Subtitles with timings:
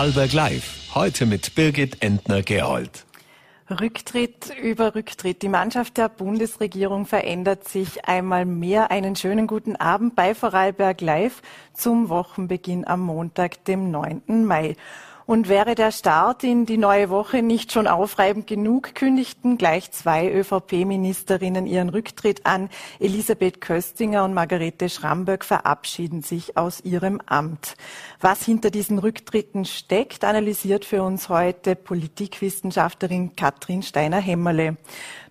[0.00, 0.94] Vorarlberg Live.
[0.94, 3.04] Heute mit Birgit Entner-Gerold.
[3.68, 5.42] Rücktritt über Rücktritt.
[5.42, 8.90] Die Mannschaft der Bundesregierung verändert sich einmal mehr.
[8.90, 11.42] Einen schönen guten Abend bei Vorarlberg Live
[11.74, 14.46] zum Wochenbeginn am Montag, dem 9.
[14.46, 14.74] Mai.
[15.30, 20.28] Und wäre der Start in die neue Woche nicht schon aufreibend genug, kündigten gleich zwei
[20.28, 22.68] ÖVP-Ministerinnen ihren Rücktritt an.
[22.98, 27.76] Elisabeth Köstinger und Margarete Schramböck verabschieden sich aus ihrem Amt.
[28.18, 34.78] Was hinter diesen Rücktritten steckt, analysiert für uns heute Politikwissenschaftlerin Katrin Steiner-Hämmerle.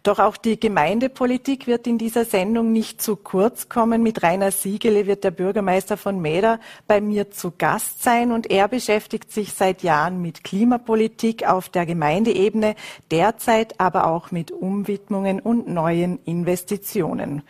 [0.03, 4.01] Doch auch die Gemeindepolitik wird in dieser Sendung nicht zu kurz kommen.
[4.01, 8.69] Mit Rainer Siegele wird der Bürgermeister von Meda bei mir zu Gast sein und er
[8.69, 12.75] beschäftigt sich seit Jahren mit Klimapolitik auf der Gemeindeebene,
[13.11, 17.43] derzeit aber auch mit Umwidmungen und neuen Investitionen.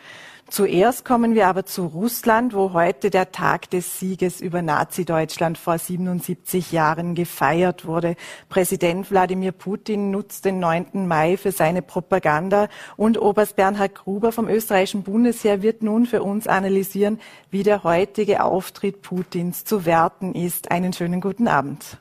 [0.49, 5.77] Zuerst kommen wir aber zu Russland, wo heute der Tag des Sieges über Nazi-Deutschland vor
[5.77, 8.15] 77 Jahren gefeiert wurde.
[8.49, 11.07] Präsident Wladimir Putin nutzt den 9.
[11.07, 16.47] Mai für seine Propaganda und Oberst Bernhard Gruber vom österreichischen Bundesheer wird nun für uns
[16.47, 17.19] analysieren,
[17.51, 20.71] wie der heutige Auftritt Putins zu werten ist.
[20.71, 21.97] Einen schönen guten Abend.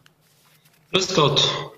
[0.93, 1.71] Grüß Gott.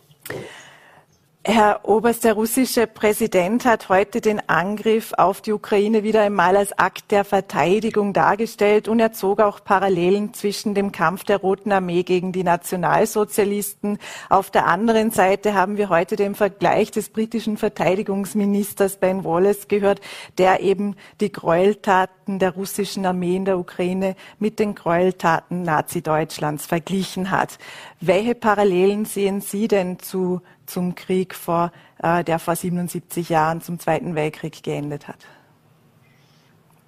[1.43, 6.79] Herr Oberst, der russische Präsident hat heute den Angriff auf die Ukraine wieder einmal als
[6.79, 12.03] Akt der Verteidigung dargestellt und er zog auch Parallelen zwischen dem Kampf der Roten Armee
[12.03, 13.97] gegen die Nationalsozialisten.
[14.29, 20.03] Auf der anderen Seite haben wir heute den Vergleich des britischen Verteidigungsministers Ben Wallace gehört,
[20.37, 27.31] der eben die Gräueltaten der russischen Armee in der Ukraine mit den Gräueltaten Nazi-Deutschlands verglichen
[27.31, 27.57] hat.
[27.99, 33.79] Welche Parallelen sehen Sie denn zu zum Krieg vor, äh, der vor 77 Jahren zum
[33.79, 35.19] Zweiten Weltkrieg geendet hat.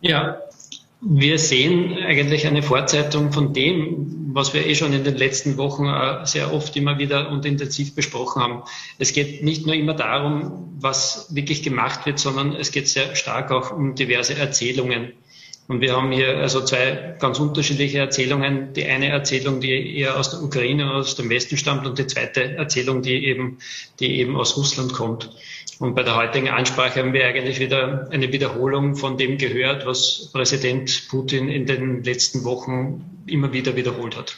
[0.01, 0.39] Ja,
[1.05, 5.87] wir sehen eigentlich eine Fortsetzung von dem, was wir eh schon in den letzten Wochen
[5.87, 8.63] äh, sehr oft immer wieder und intensiv besprochen haben.
[8.99, 13.51] Es geht nicht nur immer darum, was wirklich gemacht wird, sondern es geht sehr stark
[13.51, 15.13] auch um diverse Erzählungen.
[15.69, 18.73] Und wir haben hier also zwei ganz unterschiedliche Erzählungen.
[18.75, 22.57] Die eine Erzählung, die eher aus der Ukraine, aus dem Westen stammt und die zweite
[22.57, 23.59] Erzählung, die eben,
[24.01, 25.31] die eben aus Russland kommt.
[25.79, 30.31] Und bei der heutigen Ansprache haben wir eigentlich wieder eine Wiederholung von dem gehört, was
[30.33, 34.37] Präsident Putin in den letzten Wochen immer wieder wiederholt hat.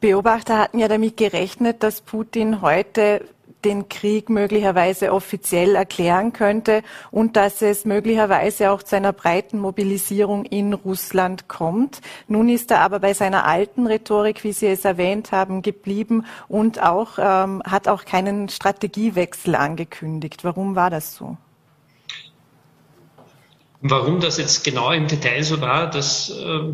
[0.00, 3.22] Beobachter hatten ja damit gerechnet, dass Putin heute
[3.64, 10.44] den Krieg möglicherweise offiziell erklären könnte und dass es möglicherweise auch zu einer breiten Mobilisierung
[10.44, 12.00] in Russland kommt.
[12.28, 16.82] Nun ist er aber bei seiner alten Rhetorik, wie Sie es erwähnt haben, geblieben und
[16.82, 20.44] auch, ähm, hat auch keinen Strategiewechsel angekündigt.
[20.44, 21.36] Warum war das so?
[23.82, 26.72] Warum das jetzt genau im Detail so war, das äh,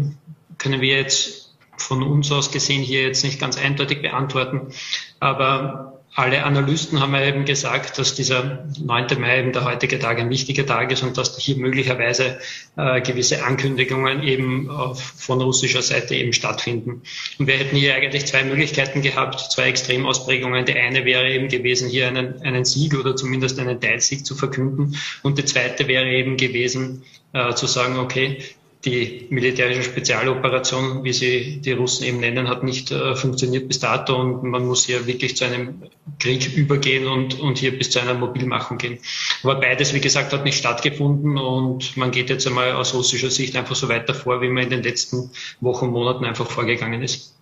[0.58, 4.72] können wir jetzt von uns aus gesehen hier jetzt nicht ganz eindeutig beantworten.
[5.20, 9.20] Aber alle Analysten haben ja eben gesagt, dass dieser 9.
[9.20, 12.38] Mai eben der heutige Tag ein wichtiger Tag ist und dass hier möglicherweise
[12.76, 17.02] äh, gewisse Ankündigungen eben auf, von russischer Seite eben stattfinden.
[17.38, 20.64] Und wir hätten hier eigentlich zwei Möglichkeiten gehabt, zwei Extremausprägungen.
[20.64, 24.96] Die eine wäre eben gewesen, hier einen, einen Sieg oder zumindest einen Teilsieg zu verkünden.
[25.22, 27.04] Und die zweite wäre eben gewesen,
[27.34, 28.38] äh, zu sagen, okay,
[28.86, 34.16] die militärische Spezialoperation, wie sie die Russen eben nennen, hat nicht äh, funktioniert bis dato
[34.16, 35.82] und man muss hier wirklich zu einem
[36.20, 38.98] Krieg übergehen und, und hier bis zu einer Mobilmachung gehen.
[39.42, 43.56] Aber beides, wie gesagt, hat nicht stattgefunden und man geht jetzt einmal aus russischer Sicht
[43.56, 45.30] einfach so weiter vor, wie man in den letzten
[45.60, 47.35] Wochen, Monaten einfach vorgegangen ist.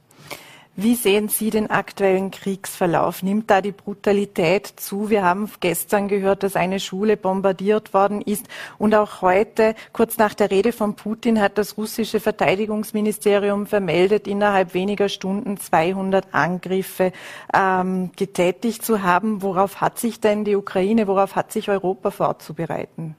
[0.76, 3.22] Wie sehen Sie den aktuellen Kriegsverlauf?
[3.22, 5.08] Nimmt da die Brutalität zu?
[5.08, 8.46] Wir haben gestern gehört, dass eine Schule bombardiert worden ist.
[8.76, 14.74] Und auch heute, kurz nach der Rede von Putin, hat das russische Verteidigungsministerium vermeldet, innerhalb
[14.74, 17.12] weniger Stunden 200 Angriffe
[17.54, 19.42] ähm, getätigt zu haben.
[19.42, 23.14] Worauf hat sich denn die Ukraine, worauf hat sich Europa vorzubereiten?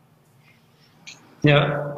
[1.41, 1.95] Ja,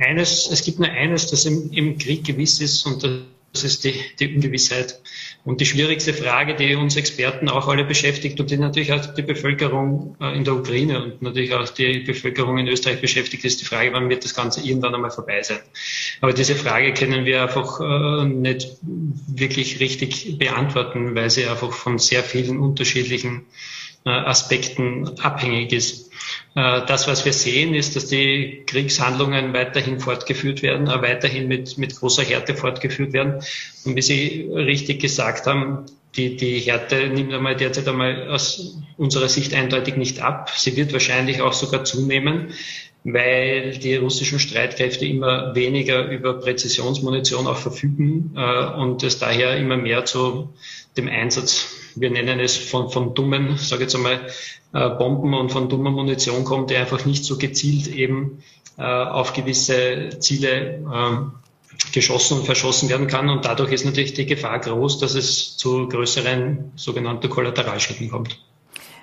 [0.00, 3.10] eines, es gibt nur eines, das im, im Krieg gewiss ist und das
[3.56, 5.00] das ist die, die Ungewissheit.
[5.44, 9.22] Und die schwierigste Frage, die uns Experten auch alle beschäftigt und die natürlich auch die
[9.22, 13.64] Bevölkerung äh, in der Ukraine und natürlich auch die Bevölkerung in Österreich beschäftigt, ist die
[13.64, 15.60] Frage, wann wird das Ganze irgendwann einmal vorbei sein.
[16.20, 21.98] Aber diese Frage können wir einfach äh, nicht wirklich richtig beantworten, weil sie einfach von
[21.98, 23.46] sehr vielen unterschiedlichen
[24.04, 26.10] äh, Aspekten abhängig ist.
[26.56, 31.76] Äh, das, was wir sehen, ist, dass die Kriegshandlungen weiterhin fortgeführt werden, äh, weiterhin mit,
[31.76, 33.42] mit großer Härte fortgeführt werden.
[33.84, 35.84] Und wie Sie richtig gesagt haben,
[36.16, 40.50] die, die Härte nimmt einmal derzeit einmal aus unserer Sicht eindeutig nicht ab.
[40.56, 42.54] Sie wird wahrscheinlich auch sogar zunehmen,
[43.04, 49.76] weil die russischen Streitkräfte immer weniger über Präzisionsmunition auch verfügen äh, und es daher immer
[49.76, 50.54] mehr zu
[50.96, 54.28] dem Einsatz, wir nennen es von, von dummen, sage jetzt einmal,
[54.72, 58.42] äh, Bomben und von dummer Munition kommt, die einfach nicht so gezielt eben
[58.76, 63.30] äh, auf gewisse Ziele äh, geschossen und verschossen werden kann.
[63.30, 68.38] Und dadurch ist natürlich die Gefahr groß, dass es zu größeren sogenannten Kollateralschäden kommt.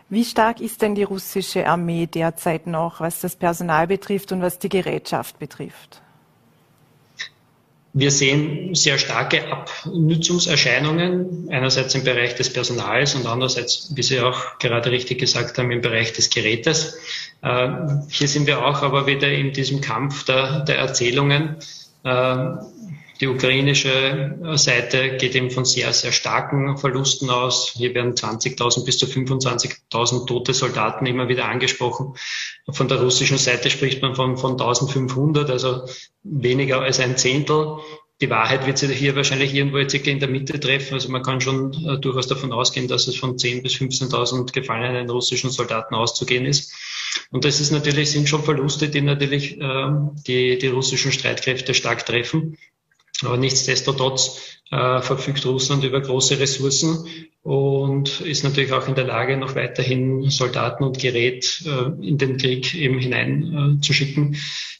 [0.09, 4.59] Wie stark ist denn die russische Armee derzeit noch, was das Personal betrifft und was
[4.59, 6.02] die Gerätschaft betrifft?
[7.95, 14.57] Wir sehen sehr starke Abnützungserscheinungen, einerseits im Bereich des Personals und andererseits, wie Sie auch
[14.57, 16.97] gerade richtig gesagt haben, im Bereich des Gerätes.
[17.43, 17.69] Äh,
[18.09, 21.57] hier sind wir auch aber wieder in diesem Kampf der, der Erzählungen.
[22.03, 22.45] Äh,
[23.19, 27.73] die ukrainische Seite geht eben von sehr, sehr starken Verlusten aus.
[27.75, 32.15] Hier werden 20.000 bis zu 25.000 tote Soldaten immer wieder angesprochen.
[32.69, 35.87] Von der russischen Seite spricht man von, von 1.500, also
[36.23, 37.77] weniger als ein Zehntel.
[38.21, 40.93] Die Wahrheit wird sich hier wahrscheinlich irgendwo jetzt in der Mitte treffen.
[40.93, 45.09] Also man kann schon äh, durchaus davon ausgehen, dass es von 10.000 bis 15.000 gefallenen
[45.09, 46.73] russischen Soldaten auszugehen ist.
[47.31, 49.91] Und das ist natürlich, sind schon Verluste, die natürlich äh,
[50.27, 52.57] die, die russischen Streitkräfte stark treffen.
[53.25, 57.05] Aber nichtsdestotrotz äh, verfügt Russland über große Ressourcen
[57.43, 62.37] und ist natürlich auch in der Lage, noch weiterhin Soldaten und Gerät äh, in den
[62.37, 64.37] Krieg eben hineinzuschicken.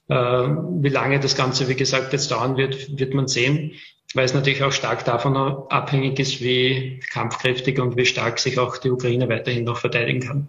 [0.08, 3.74] Äh, wie lange das Ganze, wie gesagt, jetzt dauern wird, wird man sehen,
[4.14, 8.78] weil es natürlich auch stark davon abhängig ist, wie kampfkräftig und wie stark sich auch
[8.78, 10.48] die Ukraine weiterhin noch verteidigen kann.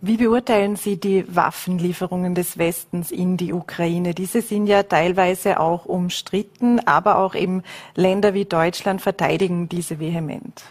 [0.00, 4.14] Wie beurteilen Sie die Waffenlieferungen des Westens in die Ukraine?
[4.14, 7.64] Diese sind ja teilweise auch umstritten, aber auch eben
[7.96, 10.62] Länder wie Deutschland verteidigen diese vehement.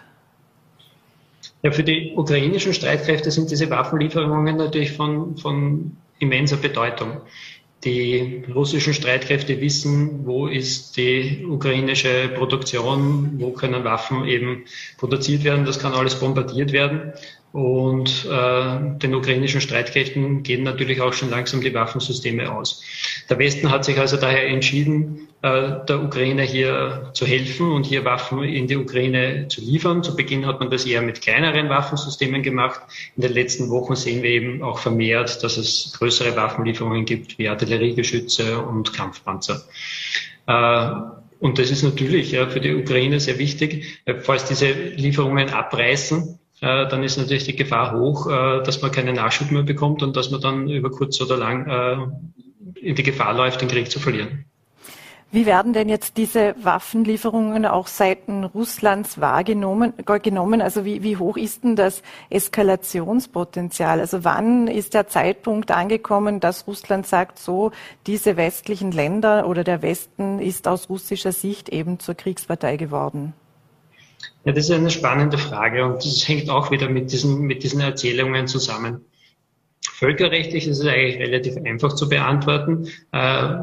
[1.62, 7.22] Ja, für die ukrainischen Streitkräfte sind diese Waffenlieferungen natürlich von, von immenser Bedeutung.
[7.84, 14.64] Die russischen Streitkräfte wissen, wo ist die ukrainische Produktion, wo können Waffen eben
[14.98, 15.66] produziert werden.
[15.66, 17.14] Das kann alles bombardiert werden.
[17.54, 22.84] Und äh, den ukrainischen Streitkräften gehen natürlich auch schon langsam die Waffensysteme aus.
[23.30, 28.04] Der Westen hat sich also daher entschieden, äh, der Ukraine hier zu helfen und hier
[28.04, 30.04] Waffen in die Ukraine zu liefern.
[30.04, 32.82] Zu Beginn hat man das eher mit kleineren Waffensystemen gemacht.
[33.16, 37.48] In den letzten Wochen sehen wir eben auch vermehrt, dass es größere Waffenlieferungen gibt, wie
[37.48, 39.64] Artilleriegeschütze und Kampfpanzer.
[40.48, 40.92] Äh,
[41.40, 46.88] und das ist natürlich ja, für die Ukraine sehr wichtig, falls diese Lieferungen abreißen, äh,
[46.88, 50.32] dann ist natürlich die Gefahr hoch, äh, dass man keinen Nachschub mehr bekommt und dass
[50.32, 54.46] man dann über kurz oder lang äh, in die Gefahr läuft, den Krieg zu verlieren.
[55.30, 59.94] Wie werden denn jetzt diese Waffenlieferungen auch seitens Russlands wahrgenommen?
[60.24, 60.62] Genommen?
[60.62, 64.00] Also wie, wie hoch ist denn das Eskalationspotenzial?
[64.00, 67.72] Also wann ist der Zeitpunkt angekommen, dass Russland sagt, so
[68.08, 73.34] diese westlichen Länder oder der Westen ist aus russischer Sicht eben zur Kriegspartei geworden?
[74.46, 77.82] Ja, das ist eine spannende Frage und das hängt auch wieder mit diesen, mit diesen
[77.82, 79.06] Erzählungen zusammen.
[79.82, 82.88] Völkerrechtlich ist es eigentlich relativ einfach zu beantworten.
[83.12, 83.56] Äh,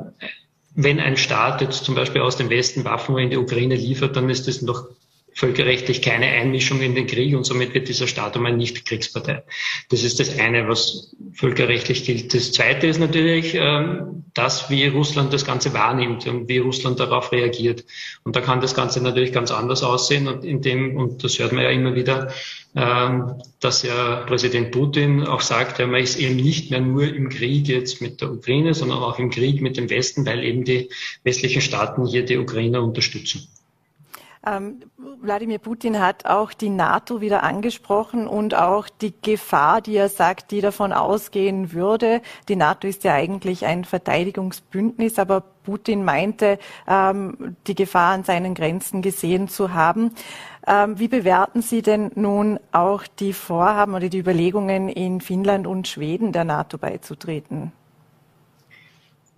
[0.74, 4.28] wenn ein Staat jetzt zum Beispiel aus dem Westen Waffen in die Ukraine liefert, dann
[4.28, 4.88] ist das noch
[5.34, 9.42] völkerrechtlich keine Einmischung in den Krieg und somit wird dieser Staat einmal nicht Kriegspartei.
[9.90, 12.32] Das ist das eine, was völkerrechtlich gilt.
[12.34, 17.32] Das zweite ist natürlich ähm, das, wie Russland das Ganze wahrnimmt und wie Russland darauf
[17.32, 17.84] reagiert.
[18.22, 21.52] Und da kann das Ganze natürlich ganz anders aussehen und in dem, und das hört
[21.52, 22.32] man ja immer wieder,
[22.76, 27.68] ähm, dass ja Präsident Putin auch sagt, man ist eben nicht mehr nur im Krieg
[27.68, 30.90] jetzt mit der Ukraine, sondern auch im Krieg mit dem Westen, weil eben die
[31.22, 33.48] westlichen Staaten hier die Ukraine unterstützen.
[34.46, 34.80] Ähm,
[35.22, 40.50] Wladimir Putin hat auch die NATO wieder angesprochen und auch die Gefahr, die er sagt,
[40.50, 42.20] die davon ausgehen würde.
[42.48, 48.54] Die NATO ist ja eigentlich ein Verteidigungsbündnis, aber Putin meinte, ähm, die Gefahr an seinen
[48.54, 50.12] Grenzen gesehen zu haben.
[50.66, 55.88] Ähm, wie bewerten Sie denn nun auch die Vorhaben oder die Überlegungen in Finnland und
[55.88, 57.72] Schweden der NATO beizutreten?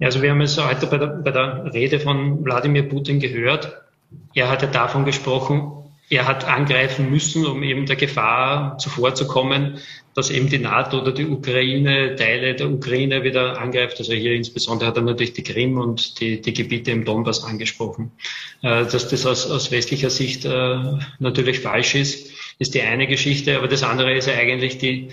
[0.01, 3.86] Also wir haben es heute bei der, bei der Rede von Wladimir Putin gehört
[4.35, 5.73] er hatte davon gesprochen,
[6.09, 9.79] er hat angreifen müssen, um eben der Gefahr zuvorzukommen,
[10.15, 13.99] dass eben die NATO oder die Ukraine Teile der Ukraine wieder angreift.
[13.99, 18.13] Also hier insbesondere hat er natürlich die Krim und die, die Gebiete im Donbass angesprochen.
[18.63, 20.79] Äh, dass das aus, aus westlicher Sicht äh,
[21.19, 23.57] natürlich falsch ist, ist die eine Geschichte.
[23.57, 25.09] Aber das andere ist ja eigentlich die,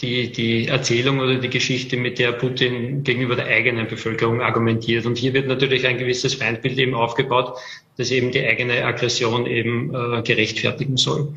[0.00, 5.06] die, die Erzählung oder die Geschichte, mit der Putin gegenüber der eigenen Bevölkerung argumentiert.
[5.06, 7.58] Und hier wird natürlich ein gewisses Feindbild eben aufgebaut,
[7.96, 11.34] das eben die eigene Aggression eben äh, gerechtfertigen soll.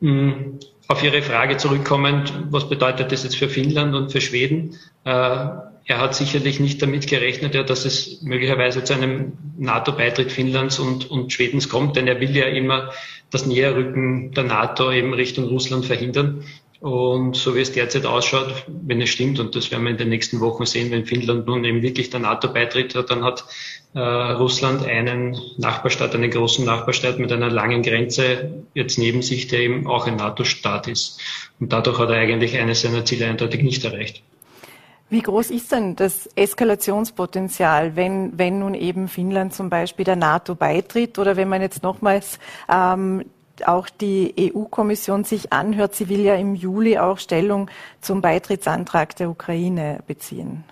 [0.00, 0.60] Mhm.
[0.86, 4.76] Auf Ihre Frage zurückkommend, was bedeutet das jetzt für Finnland und für Schweden?
[5.04, 5.10] Äh,
[5.90, 11.10] er hat sicherlich nicht damit gerechnet, ja, dass es möglicherweise zu einem NATO-Beitritt Finnlands und,
[11.10, 12.92] und Schwedens kommt, denn er will ja immer
[13.30, 16.44] das Näherrücken der NATO eben Richtung Russland verhindern.
[16.80, 20.08] Und so wie es derzeit ausschaut, wenn es stimmt, und das werden wir in den
[20.08, 23.44] nächsten Wochen sehen, wenn Finnland nun eben wirklich der NATO beitritt, dann hat
[23.94, 29.60] äh, Russland einen Nachbarstaat, einen großen Nachbarstaat mit einer langen Grenze jetzt neben sich, der
[29.60, 31.20] eben auch ein NATO-Staat ist.
[31.60, 34.22] Und dadurch hat er eigentlich eines seiner Ziele eindeutig nicht erreicht.
[35.10, 40.54] Wie groß ist denn das Eskalationspotenzial, wenn, wenn nun eben Finnland zum Beispiel der NATO
[40.54, 42.38] beitritt oder wenn man jetzt nochmals
[42.72, 43.24] ähm,
[43.66, 49.30] auch die EU-Kommission sich anhört, sie will ja im Juli auch Stellung zum Beitrittsantrag der
[49.30, 50.64] Ukraine beziehen?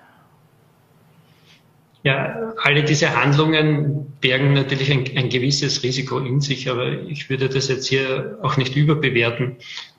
[2.04, 7.48] Ja, alle diese Handlungen bergen natürlich ein, ein, gewisses Risiko in sich, aber ich würde
[7.48, 9.56] das jetzt hier auch nicht überbewerten.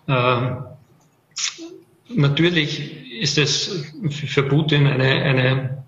[0.08, 0.51] Äh,
[2.10, 5.78] natürlich ist es für Putin eine, eine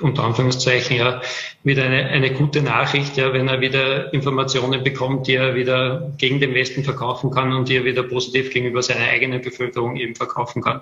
[0.00, 1.20] unter Anführungszeichen ja
[1.64, 6.40] wieder eine, eine gute Nachricht, ja, wenn er wieder Informationen bekommt, die er wieder gegen
[6.40, 10.62] den Westen verkaufen kann und die er wieder positiv gegenüber seiner eigenen Bevölkerung eben verkaufen
[10.62, 10.80] kann.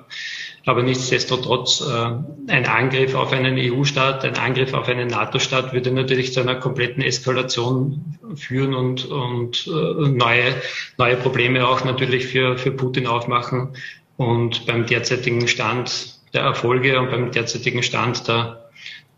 [0.66, 6.32] Aber nichtsdestotrotz, äh, ein Angriff auf einen EU-Staat, ein Angriff auf einen NATO-Staat würde natürlich
[6.32, 10.54] zu einer kompletten Eskalation führen und, und äh, neue,
[10.98, 13.70] neue Probleme auch natürlich für, für Putin aufmachen.
[14.16, 18.59] Und beim derzeitigen Stand der Erfolge und beim derzeitigen Stand der,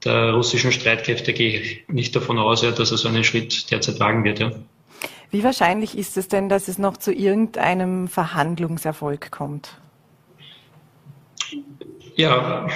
[0.05, 4.01] der russischen Streitkräfte gehe ich nicht davon aus, ja, dass er so einen Schritt derzeit
[4.01, 4.41] wagen wird.
[4.41, 4.53] Ja.
[5.31, 9.79] Wie wahrscheinlich ist es denn, dass es noch zu irgendeinem Verhandlungserfolg kommt?
[12.17, 12.69] Ja,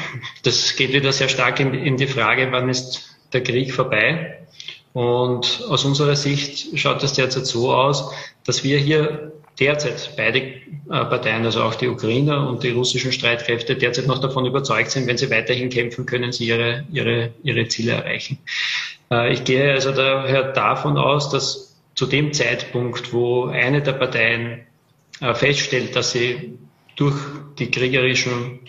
[0.42, 4.46] das geht wieder sehr stark in, in die Frage, wann ist der Krieg vorbei?
[4.94, 8.14] Und aus unserer Sicht schaut es derzeit so aus,
[8.44, 13.76] dass wir hier derzeit beide äh, Parteien, also auch die Ukrainer und die russischen Streitkräfte,
[13.76, 17.92] derzeit noch davon überzeugt sind, wenn sie weiterhin kämpfen, können sie ihre, ihre, ihre Ziele
[17.92, 18.38] erreichen.
[19.10, 24.66] Äh, ich gehe also daher davon aus, dass zu dem Zeitpunkt, wo eine der Parteien
[25.20, 26.58] äh, feststellt, dass sie
[26.96, 27.16] durch
[27.58, 28.60] die kriegerischen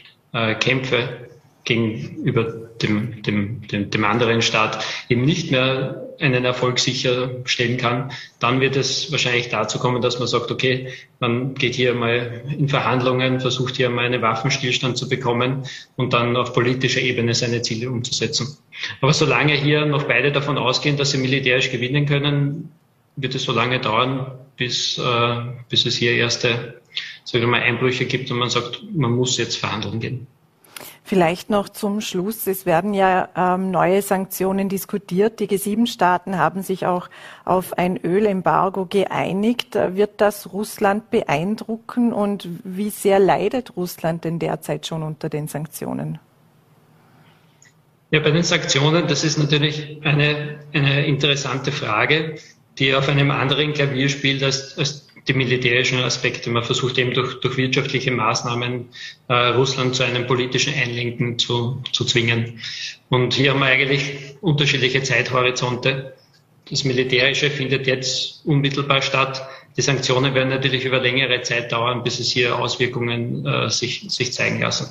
[0.60, 1.30] Kämpfe
[1.64, 8.60] gegenüber dem, dem, dem, dem anderen Staat eben nicht mehr einen Erfolg sicherstellen kann, dann
[8.62, 13.40] wird es wahrscheinlich dazu kommen, dass man sagt, okay, man geht hier mal in Verhandlungen,
[13.40, 15.64] versucht hier mal einen Waffenstillstand zu bekommen
[15.96, 18.58] und dann auf politischer Ebene seine Ziele umzusetzen.
[19.02, 22.72] Aber solange hier noch beide davon ausgehen, dass sie militärisch gewinnen können,
[23.16, 26.78] wird es so lange dauern, bis, äh, bis es hier erste
[27.28, 30.28] sagen wir mal, Einbrüche gibt und man sagt, man muss jetzt verhandeln gehen.
[31.08, 32.48] Vielleicht noch zum Schluss.
[32.48, 35.40] Es werden ja ähm, neue Sanktionen diskutiert.
[35.40, 37.10] Die G7-Staaten haben sich auch
[37.46, 39.76] auf ein Ölembargo geeinigt.
[39.76, 46.20] Wird das Russland beeindrucken und wie sehr leidet Russland denn derzeit schon unter den Sanktionen?
[48.12, 52.36] Ja, bei den Sanktionen, das ist natürlich eine, eine interessante Frage,
[52.80, 56.50] die auf einem anderen Klavier spielt als, als die militärischen Aspekte.
[56.50, 58.86] Man versucht eben durch, durch wirtschaftliche Maßnahmen
[59.28, 62.62] äh, Russland zu einem politischen Einlenken zu, zu zwingen.
[63.10, 66.14] Und hier haben wir eigentlich unterschiedliche Zeithorizonte.
[66.70, 69.48] Das Militärische findet jetzt unmittelbar statt.
[69.78, 74.34] Die Sanktionen werden natürlich über längere Zeit dauern, bis es hier Auswirkungen äh, sich, sich
[74.34, 74.88] zeigen lassen.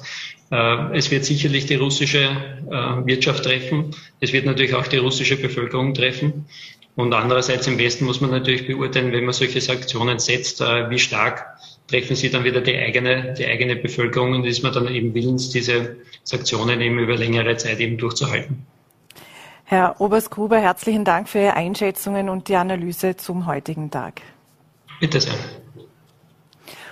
[0.50, 3.97] Äh, es wird sicherlich die russische äh, Wirtschaft treffen.
[4.21, 6.47] Es wird natürlich auch die russische Bevölkerung treffen.
[6.96, 10.98] Und andererseits im Westen muss man natürlich beurteilen, wenn man solche Sanktionen setzt, äh, wie
[10.98, 11.46] stark
[11.88, 15.50] treffen sie dann wieder die eigene, die eigene Bevölkerung und ist man dann eben willens,
[15.50, 18.66] diese Sanktionen eben über längere Zeit eben durchzuhalten.
[19.64, 24.22] Herr Oberst-Gruber, herzlichen Dank für Ihre Einschätzungen und die Analyse zum heutigen Tag.
[25.00, 25.34] Bitte sehr.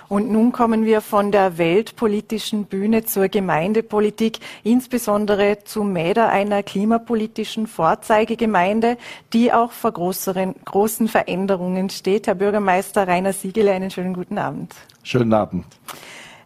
[0.07, 7.67] Und nun kommen wir von der weltpolitischen Bühne zur Gemeindepolitik, insbesondere zu MEDA, einer klimapolitischen
[7.67, 8.97] Vorzeigegemeinde,
[9.33, 12.27] die auch vor größeren, großen Veränderungen steht.
[12.27, 14.73] Herr Bürgermeister Rainer Siegele, einen schönen guten Abend.
[15.03, 15.65] Schönen Abend.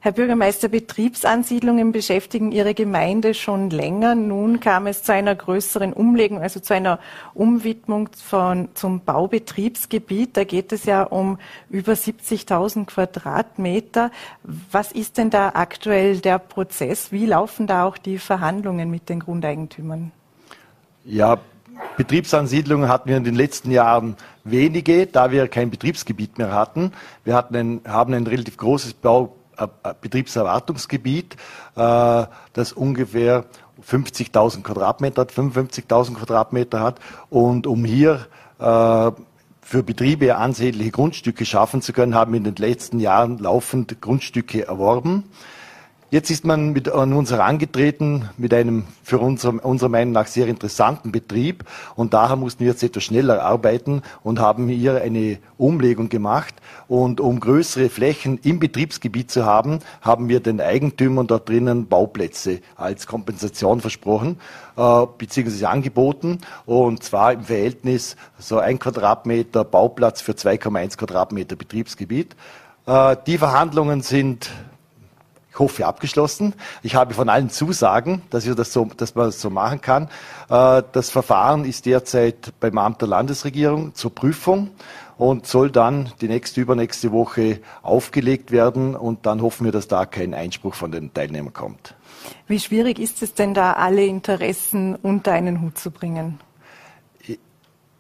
[0.02, 4.16] Herr Bürgermeister, Betriebsansiedlungen beschäftigen Ihre Gemeinde schon länger.
[4.16, 7.00] Nun kam es zu einer größeren Umlegung, also zu einer
[7.34, 10.38] Umwidmung von, zum Baubetriebsgebiet.
[10.38, 11.38] Da geht es ja um
[11.70, 14.10] über 70.000 Quadratmeter.
[14.44, 17.12] Was ist denn da aktuell der Prozess?
[17.12, 20.14] Wie laufen da auch die Verhandlungen mit den Grundeigentümern?
[21.04, 21.40] Ja,
[21.98, 24.16] Betriebsansiedlungen hatten wir in den letzten Jahren
[24.46, 26.94] wenige, da wir kein Betriebsgebiet mehr hatten.
[27.26, 29.36] Wir hatten ein, haben ein relativ großes Bau
[29.68, 31.36] Betriebserwartungsgebiet,
[31.76, 33.46] äh, das ungefähr
[33.88, 37.00] 50.000 Quadratmeter hat, 55.000 Quadratmeter hat.
[37.30, 38.28] Und um hier
[38.60, 39.12] äh,
[39.62, 44.68] für Betriebe ansehnliche Grundstücke schaffen zu können, haben wir in den letzten Jahren laufend Grundstücke
[44.68, 45.26] erworben.
[46.12, 50.48] Jetzt ist man mit, an uns herangetreten mit einem für unsere, unserer Meinung nach sehr
[50.48, 56.10] interessanten Betrieb und daher mussten wir jetzt etwas schneller arbeiten und haben hier eine Umlegung
[56.10, 56.56] gemacht
[56.88, 62.62] und um größere Flächen im Betriebsgebiet zu haben, haben wir den Eigentümern dort drinnen Bauplätze
[62.76, 64.40] als Kompensation versprochen
[64.78, 65.66] äh, bzw.
[65.66, 72.36] angeboten und zwar im Verhältnis so ein Quadratmeter Bauplatz für 2,1 Quadratmeter Betriebsgebiet.
[72.88, 74.50] Äh, die Verhandlungen sind
[75.60, 76.56] hoffe, abgeschlossen.
[76.82, 80.10] Ich habe von allen Zusagen, dass, ich das so, dass man das so machen kann.
[80.50, 84.72] Äh, das Verfahren ist derzeit beim Amt der Landesregierung zur Prüfung
[85.18, 88.96] und soll dann die nächste, übernächste Woche aufgelegt werden.
[88.96, 91.96] Und dann hoffen wir, dass da kein Einspruch von den Teilnehmern kommt.
[92.48, 96.40] Wie schwierig ist es denn da, alle Interessen unter einen Hut zu bringen?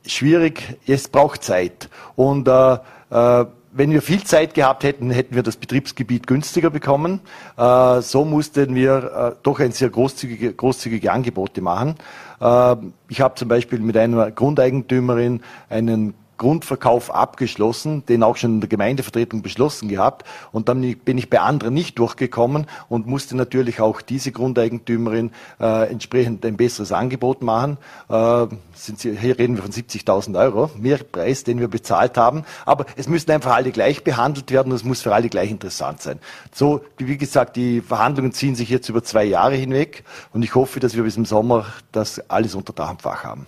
[0.05, 1.89] Schwierig, es braucht Zeit.
[2.15, 2.77] Und äh,
[3.09, 7.21] äh, wenn wir viel Zeit gehabt hätten, hätten wir das Betriebsgebiet günstiger bekommen.
[7.57, 11.95] Äh, so mussten wir äh, doch ein sehr großzügige, großzügige Angebote machen.
[12.41, 12.75] Äh,
[13.07, 18.69] ich habe zum Beispiel mit einer Grundeigentümerin einen Grundverkauf abgeschlossen, den auch schon in der
[18.69, 20.25] Gemeindevertretung beschlossen gehabt.
[20.51, 25.91] Und dann bin ich bei anderen nicht durchgekommen und musste natürlich auch diese Grundeigentümerin äh,
[25.91, 27.77] entsprechend ein besseres Angebot machen.
[28.09, 32.43] Äh, sind Sie, hier reden wir von 70.000 Euro, mehr Preis, den wir bezahlt haben.
[32.65, 36.01] Aber es müssen einfach alle gleich behandelt werden und es muss für alle gleich interessant
[36.01, 36.19] sein.
[36.53, 40.03] So, wie gesagt, die Verhandlungen ziehen sich jetzt über zwei Jahre hinweg
[40.33, 43.45] und ich hoffe, dass wir bis im Sommer das alles unter Dach und Fach haben.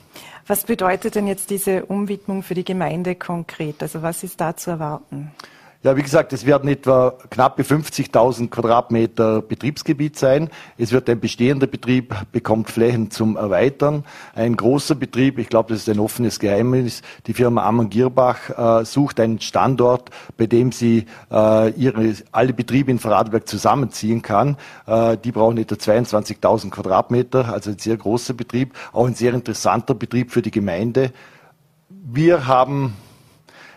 [0.51, 3.81] Was bedeutet denn jetzt diese Umwidmung für die Gemeinde konkret?
[3.81, 5.31] Also was ist da zu erwarten?
[5.83, 10.51] Ja, wie gesagt, es werden etwa knappe 50.000 Quadratmeter Betriebsgebiet sein.
[10.77, 14.03] Es wird ein bestehender Betrieb, bekommt Flächen zum Erweitern.
[14.35, 18.85] Ein großer Betrieb, ich glaube, das ist ein offenes Geheimnis, die Firma Ammann Gierbach äh,
[18.85, 24.57] sucht einen Standort, bei dem sie äh, ihre, alle Betriebe in Vorarlberg zusammenziehen kann.
[24.85, 29.95] Äh, die brauchen etwa 22.000 Quadratmeter, also ein sehr großer Betrieb, auch ein sehr interessanter
[29.95, 31.11] Betrieb für die Gemeinde.
[31.89, 32.93] Wir haben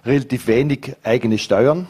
[0.05, 1.87] relativ wenig eigene Steuern.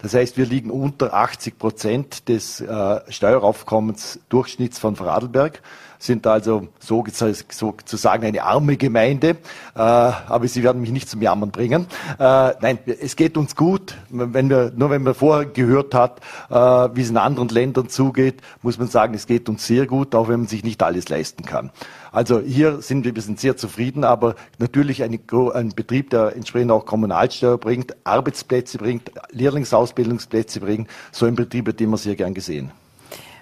[0.00, 5.62] Das heißt, wir liegen unter 80 Prozent des äh, Steueraufkommens Durchschnitts von Vorarlberg
[5.98, 7.04] sind also so,
[7.50, 9.36] sozusagen eine arme Gemeinde, äh,
[9.74, 11.86] aber sie werden mich nicht zum Jammern bringen.
[12.18, 13.96] Äh, nein, es geht uns gut.
[14.08, 18.40] Wenn wir, nur wenn man vorher gehört hat, äh, wie es in anderen Ländern zugeht,
[18.62, 21.44] muss man sagen, es geht uns sehr gut, auch wenn man sich nicht alles leisten
[21.44, 21.70] kann.
[22.12, 25.18] Also hier sind wir, wir sind sehr zufrieden, aber natürlich ein,
[25.54, 31.80] ein Betrieb, der entsprechend auch Kommunalsteuer bringt, Arbeitsplätze bringt, Lehrlingsausbildungsplätze bringt, so ein Betrieb wird
[31.80, 32.70] immer sehr gern gesehen.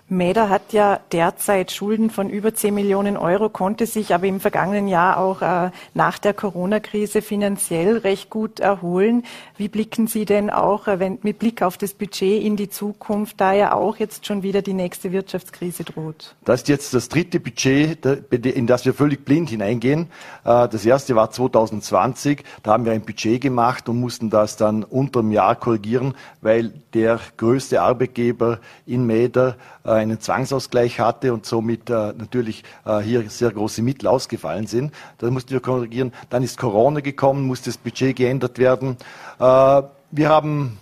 [0.08, 4.86] Meda hat ja derzeit Schulden von über 10 Millionen Euro, konnte sich aber im vergangenen
[4.86, 9.24] Jahr auch äh, nach der Corona-Krise finanziell recht gut erholen.
[9.56, 13.40] Wie blicken Sie denn auch äh, wenn, mit Blick auf das Budget in die Zukunft,
[13.40, 16.36] da ja auch jetzt schon wieder die nächste Wirtschaftskrise droht?
[16.44, 20.02] Das ist jetzt das dritte Budget, in das wir völlig blind hineingehen.
[20.44, 24.84] Äh, das erste war 2020, da haben wir ein Budget gemacht und mussten das dann
[24.84, 31.46] unter dem Jahr korrigieren, weil der größte Arbeitgeber in Meda äh, einen Zwangsausgleich hatte und
[31.46, 34.92] somit äh, natürlich äh, hier sehr große Mittel ausgefallen sind.
[35.18, 36.12] Da mussten wir korrigieren.
[36.30, 38.96] Dann ist Corona gekommen, musste das Budget geändert werden.
[39.38, 40.78] Äh, wir haben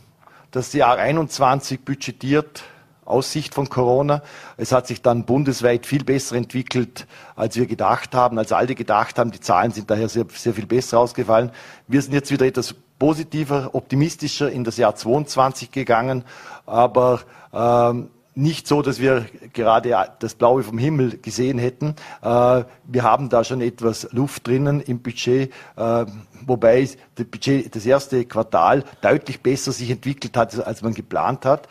[0.50, 2.64] das Jahr 21 budgetiert
[3.04, 4.22] aus Sicht von Corona.
[4.56, 9.18] Es hat sich dann bundesweit viel besser entwickelt, als wir gedacht haben, als alle gedacht
[9.18, 9.30] haben.
[9.30, 11.50] Die Zahlen sind daher sehr, sehr viel besser ausgefallen.
[11.86, 16.24] Wir sind jetzt wieder etwas positiver, optimistischer in das Jahr 22 gegangen,
[16.66, 17.20] aber
[17.52, 21.94] ähm, nicht so, dass wir gerade das Blaue vom Himmel gesehen hätten.
[22.22, 26.06] Äh, wir haben da schon etwas Luft drinnen im Budget, äh,
[26.44, 31.68] wobei das, Budget, das erste Quartal deutlich besser sich entwickelt hat, als man geplant hat.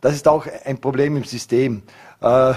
[0.00, 1.82] Das ist auch ein Problem im System.
[2.20, 2.54] Äh,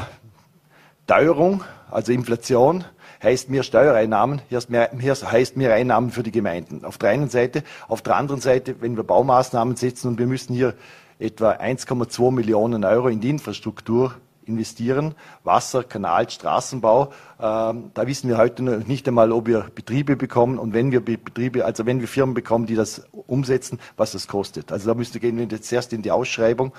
[1.08, 2.84] Teuerung, also Inflation,
[3.24, 6.86] heißt mehr Steuereinnahmen, heißt mehr, heißt mehr Einnahmen für die Gemeinden.
[6.86, 7.64] Auf der einen Seite.
[7.88, 10.76] Auf der anderen Seite, wenn wir Baumaßnahmen setzen und wir müssen hier
[11.20, 14.16] etwa 1,2 Millionen Euro in die Infrastruktur
[14.48, 17.12] investieren, Wasser, Kanal, Straßenbau.
[17.40, 21.04] Ähm, da wissen wir heute noch nicht einmal, ob wir Betriebe bekommen und wenn wir
[21.04, 24.72] Betriebe, also wenn wir Firmen bekommen, die das umsetzen, was das kostet.
[24.72, 26.74] Also da müsste gehen wir jetzt erst in die Ausschreibung.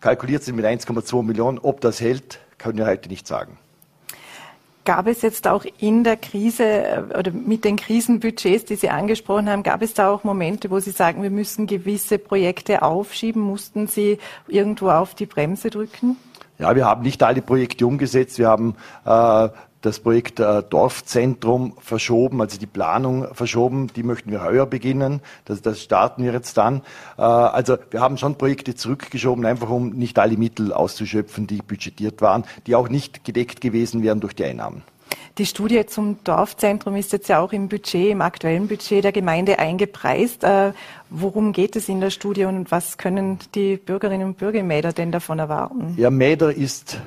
[0.00, 1.58] Kalkuliert sind mit 1,2 Millionen.
[1.58, 3.58] Ob das hält, können wir heute nicht sagen.
[4.88, 9.50] Gab es jetzt auch in der Krise äh, oder mit den Krisenbudgets, die Sie angesprochen
[9.50, 13.42] haben, gab es da auch Momente, wo Sie sagen, wir müssen gewisse Projekte aufschieben?
[13.42, 16.16] Mussten Sie irgendwo auf die Bremse drücken?
[16.58, 18.38] Ja, wir haben nicht alle Projekte umgesetzt.
[18.38, 19.50] Wir haben äh,
[19.82, 23.88] das Projekt äh, Dorfzentrum verschoben, also die Planung verschoben.
[23.94, 25.20] Die möchten wir heuer beginnen.
[25.44, 26.82] Das, das starten wir jetzt dann.
[27.16, 32.20] Äh, also wir haben schon Projekte zurückgeschoben, einfach um nicht alle Mittel auszuschöpfen, die budgetiert
[32.20, 34.82] waren, die auch nicht gedeckt gewesen wären durch die Einnahmen.
[35.38, 39.60] Die Studie zum Dorfzentrum ist jetzt ja auch im Budget, im aktuellen Budget der Gemeinde
[39.60, 40.42] eingepreist.
[40.42, 40.72] Äh,
[41.10, 44.92] worum geht es in der Studie und was können die Bürgerinnen und Bürger in Mäder
[44.92, 45.94] denn davon erwarten?
[45.96, 46.98] Ja, Mäder ist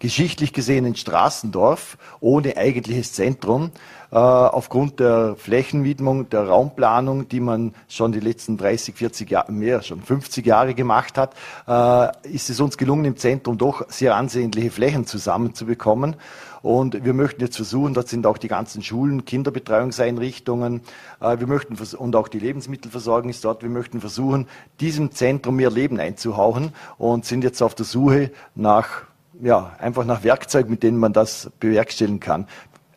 [0.00, 3.70] geschichtlich gesehen ein Straßendorf ohne eigentliches Zentrum.
[4.10, 9.82] Äh, aufgrund der Flächenwidmung, der Raumplanung, die man schon die letzten 30, 40 Jahre, mehr,
[9.82, 11.34] schon 50 Jahre gemacht hat,
[11.68, 16.16] äh, ist es uns gelungen, im Zentrum doch sehr ansehnliche Flächen zusammenzubekommen.
[16.62, 20.80] Und wir möchten jetzt versuchen, dort sind auch die ganzen Schulen, Kinderbetreuungseinrichtungen,
[21.20, 24.48] äh, wir möchten, und auch die Lebensmittelversorgung ist dort, wir möchten versuchen,
[24.80, 29.09] diesem Zentrum mehr Leben einzuhauchen und sind jetzt auf der Suche nach
[29.42, 32.46] ja, einfach nach Werkzeug, mit denen man das bewerkstelligen kann.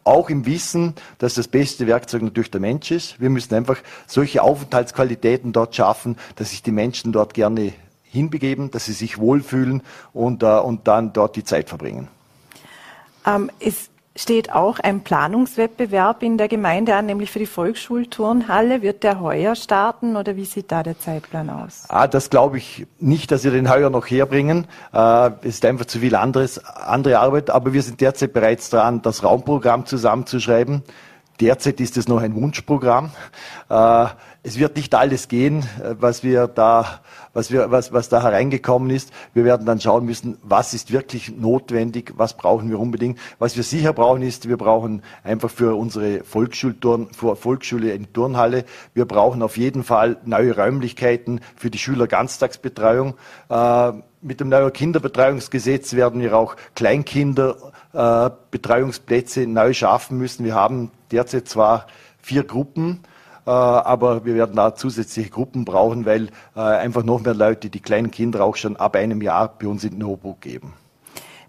[0.04, 3.22] Auch im Wissen, dass das beste Werkzeug natürlich der Mensch ist.
[3.22, 8.86] Wir müssen einfach solche Aufenthaltsqualitäten dort schaffen, dass sich die Menschen dort gerne hinbegeben, dass
[8.86, 12.10] sie sich wohlfühlen und, uh, und dann dort die Zeit verbringen.
[13.26, 18.82] Ähm, ist steht auch ein Planungswettbewerb in der Gemeinde an, nämlich für die Volksschulturnhalle.
[18.82, 21.86] Wird der heuer starten oder wie sieht da der Zeitplan aus?
[21.90, 24.68] Ah, das glaube ich nicht, dass wir den heuer noch herbringen.
[24.94, 27.50] Äh, es ist einfach zu viel anderes, andere Arbeit.
[27.50, 30.84] Aber wir sind derzeit bereits dran, das Raumprogramm zusammenzuschreiben.
[31.40, 33.10] Derzeit ist es noch ein Wunschprogramm.
[33.70, 34.06] Äh,
[34.46, 37.00] es wird nicht alles gehen, äh, was wir da,
[37.34, 39.14] was wir, was, was da hereingekommen ist.
[39.34, 43.18] Wir werden dann schauen müssen, was ist wirklich notwendig, was brauchen wir unbedingt.
[43.40, 46.50] Was wir sicher brauchen ist, wir brauchen einfach für unsere für
[47.36, 48.66] Volksschule eine Turnhalle.
[48.94, 53.14] Wir brauchen auf jeden Fall neue Räumlichkeiten für die Schüler Ganztagsbetreuung.
[53.50, 60.44] Äh, mit dem neuen Kinderbetreuungsgesetz werden wir auch Kleinkinderbetreuungsplätze neu schaffen müssen.
[60.46, 61.88] Wir haben derzeit zwar
[62.22, 63.08] vier Gruppen, äh,
[63.52, 68.12] aber wir werden da zusätzliche Gruppen brauchen, weil äh, einfach noch mehr Leute die kleinen
[68.12, 70.74] Kinder auch schon ab einem Jahr bei uns in den Hochburg geben.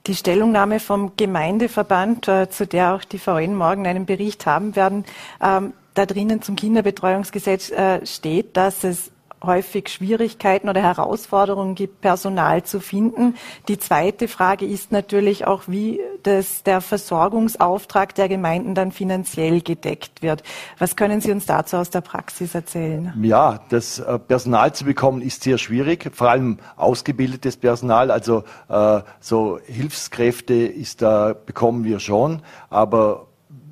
[0.07, 5.05] Die Stellungnahme vom Gemeindeverband, äh, zu der auch die VN morgen einen Bericht haben werden,
[5.43, 7.71] ähm, da drinnen zum Kinderbetreuungsgesetz
[8.03, 9.13] steht, dass es
[9.47, 13.35] häufig Schwierigkeiten oder Herausforderungen gibt, Personal zu finden.
[13.69, 20.23] Die zweite Frage ist natürlich auch, wie das, der Versorgungsauftrag der Gemeinden dann finanziell gedeckt
[20.23, 20.43] wird.
[20.79, 23.13] Was können Sie uns dazu aus der Praxis erzählen?
[23.23, 28.11] Ja, das äh, Personal zu bekommen ist sehr schwierig, vor allem ausgebildetes Personal.
[28.11, 33.27] Also äh, so Hilfskräfte ist da bekommen wir schon, aber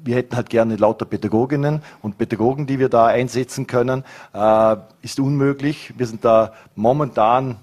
[0.05, 4.05] wir hätten halt gerne lauter Pädagoginnen und Pädagogen, die wir da einsetzen können.
[4.35, 5.93] Äh, ist unmöglich.
[5.97, 7.57] Wir sind da momentan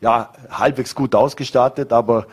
[0.00, 2.26] ja, halbwegs gut ausgestattet, aber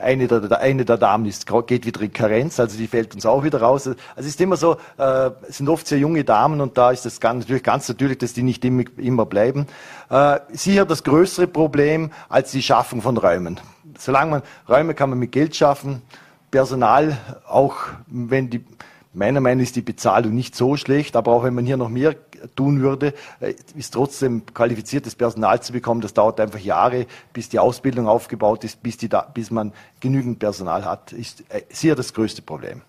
[0.00, 3.42] eine der, eine der Damen ist, geht wieder in Karenz, also die fällt uns auch
[3.42, 3.86] wieder raus.
[3.86, 7.06] Also es ist immer so, äh, es sind oft sehr junge Damen und da ist
[7.06, 9.66] es ganz, natürlich ganz natürlich, dass die nicht immer, immer bleiben.
[10.10, 13.58] Äh, sicher das größere Problem als die Schaffung von Räumen.
[13.98, 16.02] Solange man Räume kann man mit Geld schaffen,
[16.50, 18.64] Personal, auch wenn die,
[19.12, 21.88] meiner Meinung nach ist die Bezahlung nicht so schlecht, aber auch wenn man hier noch
[21.88, 22.14] mehr
[22.56, 26.00] tun würde, äh, ist trotzdem qualifiziertes Personal zu bekommen.
[26.00, 30.84] Das dauert einfach Jahre, bis die Ausbildung aufgebaut ist, bis, die bis man genügend Personal
[30.84, 32.82] hat, ist äh, sicher das größte Problem.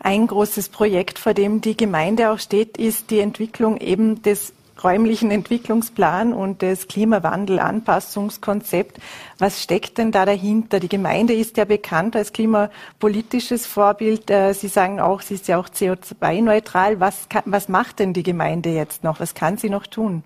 [0.00, 5.30] Ein großes Projekt, vor dem die Gemeinde auch steht, ist die Entwicklung eben des räumlichen
[5.30, 8.98] Entwicklungsplan und das Klimawandelanpassungskonzept.
[9.38, 10.80] Was steckt denn da dahinter?
[10.80, 14.30] Die Gemeinde ist ja bekannt als klimapolitisches Vorbild.
[14.30, 17.00] Äh, sie sagen auch, sie ist ja auch CO2-neutral.
[17.00, 19.20] Was, was macht denn die Gemeinde jetzt noch?
[19.20, 20.24] Was kann sie noch tun?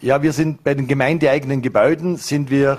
[0.00, 2.78] Ja, wir sind bei den gemeindeeigenen Gebäuden sind wir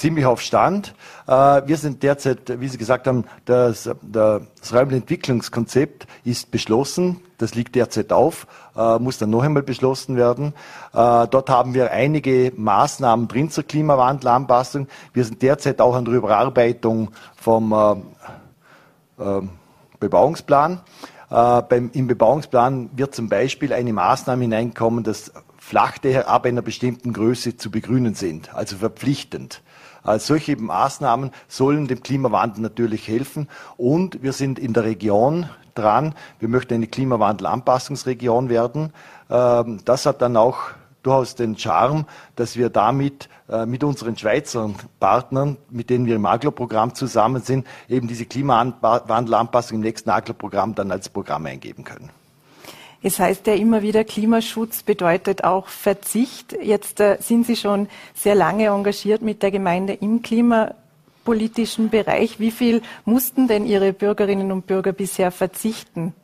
[0.00, 0.94] ziemlich auf Stand.
[1.26, 1.32] Äh,
[1.66, 7.20] wir sind derzeit, wie Sie gesagt haben, das, das räumliche Entwicklungskonzept ist beschlossen.
[7.36, 10.54] Das liegt derzeit auf, äh, muss dann noch einmal beschlossen werden.
[10.92, 14.88] Äh, dort haben wir einige Maßnahmen drin zur Klimawandelanpassung.
[15.12, 17.74] Wir sind derzeit auch an der Überarbeitung vom
[19.98, 20.80] Bebauungsplan.
[21.28, 27.56] Beim, Im Bebauungsplan wird zum Beispiel eine Maßnahme hineinkommen, dass Flachdächer ab einer bestimmten Größe
[27.56, 29.62] zu begrünen sind, also verpflichtend.
[30.18, 33.48] Solche Maßnahmen sollen dem Klimawandel natürlich helfen.
[33.76, 36.14] Und wir sind in der Region dran.
[36.38, 38.92] Wir möchten eine Klimawandelanpassungsregion werden.
[39.30, 40.70] Ähm, das hat dann auch
[41.02, 42.04] durchaus den Charme,
[42.36, 47.66] dass wir damit äh, mit unseren Schweizer Partnern, mit denen wir im Aglo-Programm zusammen sind,
[47.88, 52.10] eben diese Klimawandelanpassung im nächsten Aglo-Programm dann als Programm eingeben können.
[53.02, 56.56] Es heißt ja immer wieder, Klimaschutz bedeutet auch Verzicht.
[56.62, 60.74] Jetzt äh, sind Sie schon sehr lange engagiert mit der Gemeinde im Klima
[61.30, 62.40] klimapolitischen Bereich.
[62.40, 66.14] Wie viel mussten denn Ihre Bürgerinnen und Bürger bisher verzichten?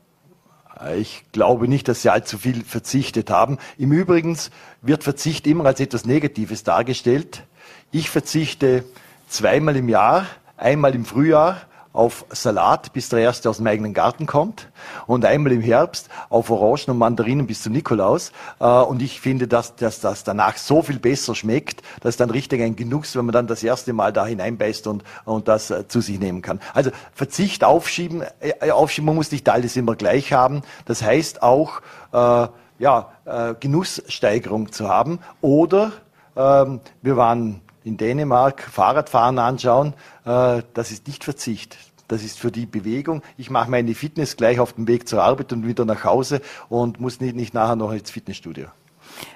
[0.96, 3.56] Ich glaube nicht, dass sie allzu viel verzichtet haben.
[3.78, 4.36] Im Übrigen
[4.82, 7.44] wird Verzicht immer als etwas Negatives dargestellt.
[7.92, 8.84] Ich verzichte
[9.28, 10.26] zweimal im Jahr,
[10.58, 11.62] einmal im Frühjahr
[11.96, 14.68] auf Salat, bis der erste aus dem eigenen Garten kommt
[15.06, 18.32] und einmal im Herbst auf Orangen und Mandarinen bis zum Nikolaus.
[18.60, 22.62] Äh, und ich finde, dass, dass das danach so viel besser schmeckt, dass dann richtig
[22.62, 26.00] ein Genuss, wenn man dann das erste Mal da hineinbeißt und, und das äh, zu
[26.00, 26.60] sich nehmen kann.
[26.74, 30.62] Also Verzicht aufschieben, äh, aufschieben, man muss nicht alles immer gleich haben.
[30.84, 31.80] Das heißt auch,
[32.12, 35.20] äh, ja, äh, Genusssteigerung zu haben.
[35.40, 35.92] Oder
[36.36, 39.94] ähm, wir waren in Dänemark Fahrradfahren anschauen,
[40.26, 41.78] das ist nicht Verzicht.
[42.08, 43.22] Das ist für die Bewegung.
[43.36, 47.00] Ich mache meine Fitness gleich auf dem Weg zur Arbeit und wieder nach Hause und
[47.00, 48.66] muss nicht, nicht nachher noch ins Fitnessstudio.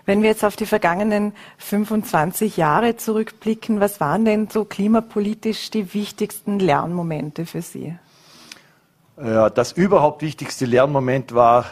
[0.05, 5.95] Wenn wir jetzt auf die vergangenen 25 Jahre zurückblicken, was waren denn so klimapolitisch die
[5.95, 7.97] wichtigsten Lernmomente für Sie?
[9.17, 11.67] Ja, das überhaupt wichtigste Lernmoment war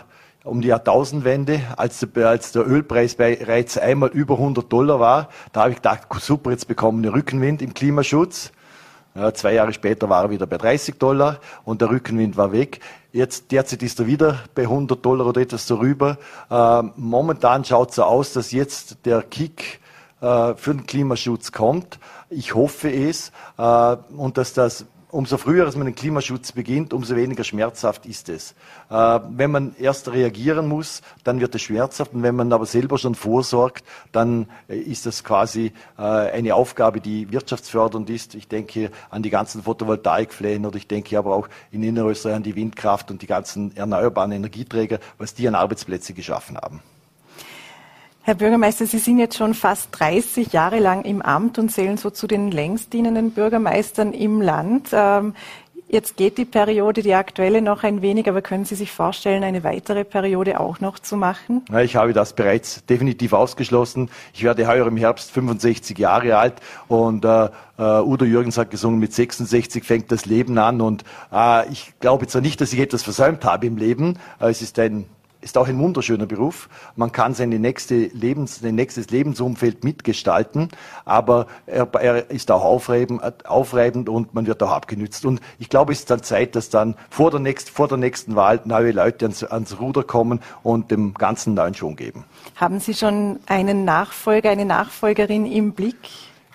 [0.44, 5.28] um die Jahrtausendwende, als der, als der Ölpreis bereits einmal über 100 Dollar war.
[5.52, 8.52] Da habe ich gedacht, super, jetzt bekommen wir Rückenwind im Klimaschutz.
[9.14, 12.80] Ja, zwei Jahre später war er wieder bei 30 Dollar und der Rückenwind war weg.
[13.12, 16.18] Jetzt derzeit ist er wieder bei 100 Dollar oder etwas darüber.
[16.50, 19.80] Äh, momentan schaut es so aus, dass jetzt der Kick
[20.20, 21.98] äh, für den Klimaschutz kommt.
[22.30, 27.16] Ich hoffe es äh, und dass das umso früher dass man den Klimaschutz beginnt, umso
[27.16, 28.54] weniger schmerzhaft ist es.
[28.90, 32.14] Äh, wenn man erst reagieren muss, dann wird es schmerzhaft.
[32.14, 37.00] Und wenn man aber selber schon vorsorgt, dann äh, ist das quasi äh, eine Aufgabe,
[37.00, 38.34] die wirtschaftsfördernd ist.
[38.34, 42.56] Ich denke an die ganzen Photovoltaikflächen oder ich denke aber auch in Innerösterreich an die
[42.56, 46.82] Windkraft und die ganzen erneuerbaren Energieträger, was die an Arbeitsplätze geschaffen haben.
[48.22, 52.10] Herr Bürgermeister, Sie sind jetzt schon fast 30 Jahre lang im Amt und zählen so
[52.10, 54.90] zu den längst dienenden Bürgermeistern im Land.
[54.92, 55.34] Ähm,
[55.88, 59.64] jetzt geht die Periode, die aktuelle, noch ein wenig, aber können Sie sich vorstellen, eine
[59.64, 61.64] weitere Periode auch noch zu machen?
[61.82, 64.10] Ich habe das bereits definitiv ausgeschlossen.
[64.34, 66.54] Ich werde heuer im Herbst 65 Jahre alt
[66.86, 67.48] und äh,
[67.80, 72.26] Uh, Udo Jürgens hat gesungen, mit 66 fängt das Leben an und uh, ich glaube
[72.26, 74.18] zwar nicht, dass ich etwas versäumt habe im Leben.
[74.40, 75.06] Es ist ein
[75.40, 76.68] ist auch ein wunderschöner Beruf.
[76.96, 80.68] Man kann seine nächste Lebens, sein nächstes Lebensumfeld mitgestalten,
[81.04, 85.24] aber er, er ist auch aufreibend, aufreibend und man wird auch abgenützt.
[85.24, 88.34] Und ich glaube, es ist dann Zeit, dass dann vor der, nächst, vor der nächsten
[88.34, 92.24] Wahl neue Leute ans, ans Ruder kommen und dem Ganzen neuen Schwung geben.
[92.56, 95.96] Haben Sie schon einen Nachfolger, eine Nachfolgerin im Blick?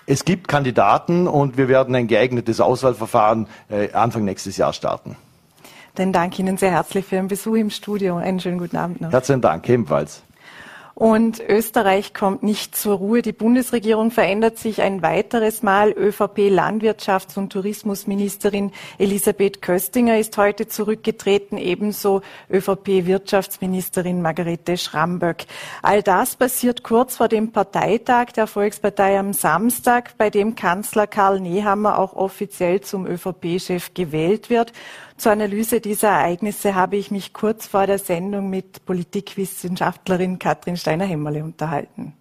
[0.06, 5.16] Es gibt Kandidaten und wir werden ein geeignetes Auswahlverfahren äh, Anfang nächstes Jahr starten.
[5.94, 8.16] Dann danke Ihnen sehr herzlich für Ihren Besuch im Studio.
[8.16, 9.12] Einen schönen guten Abend noch.
[9.12, 10.22] Herzlichen Dank, ebenfalls.
[10.96, 13.20] Und Österreich kommt nicht zur Ruhe.
[13.20, 15.90] Die Bundesregierung verändert sich ein weiteres Mal.
[15.90, 25.46] ÖVP-Landwirtschafts- und Tourismusministerin Elisabeth Köstinger ist heute zurückgetreten, ebenso ÖVP-Wirtschaftsministerin Margarete Schramböck.
[25.82, 31.40] All das passiert kurz vor dem Parteitag der Volkspartei am Samstag, bei dem Kanzler Karl
[31.40, 34.72] Nehammer auch offiziell zum ÖVP-Chef gewählt wird.
[35.16, 41.44] Zur Analyse dieser Ereignisse habe ich mich kurz vor der Sendung mit Politikwissenschaftlerin Katrin Steiner-Hämmerle
[41.44, 42.14] unterhalten.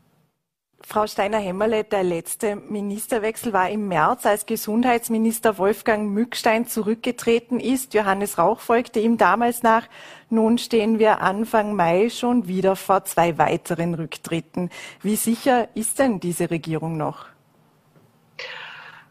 [0.86, 7.94] Frau Steiner-Hämmerle, der letzte Ministerwechsel war im März, als Gesundheitsminister Wolfgang Mückstein zurückgetreten ist.
[7.94, 9.88] Johannes Rauch folgte ihm damals nach.
[10.30, 14.70] Nun stehen wir Anfang Mai schon wieder vor zwei weiteren Rücktritten.
[15.02, 17.33] Wie sicher ist denn diese Regierung noch?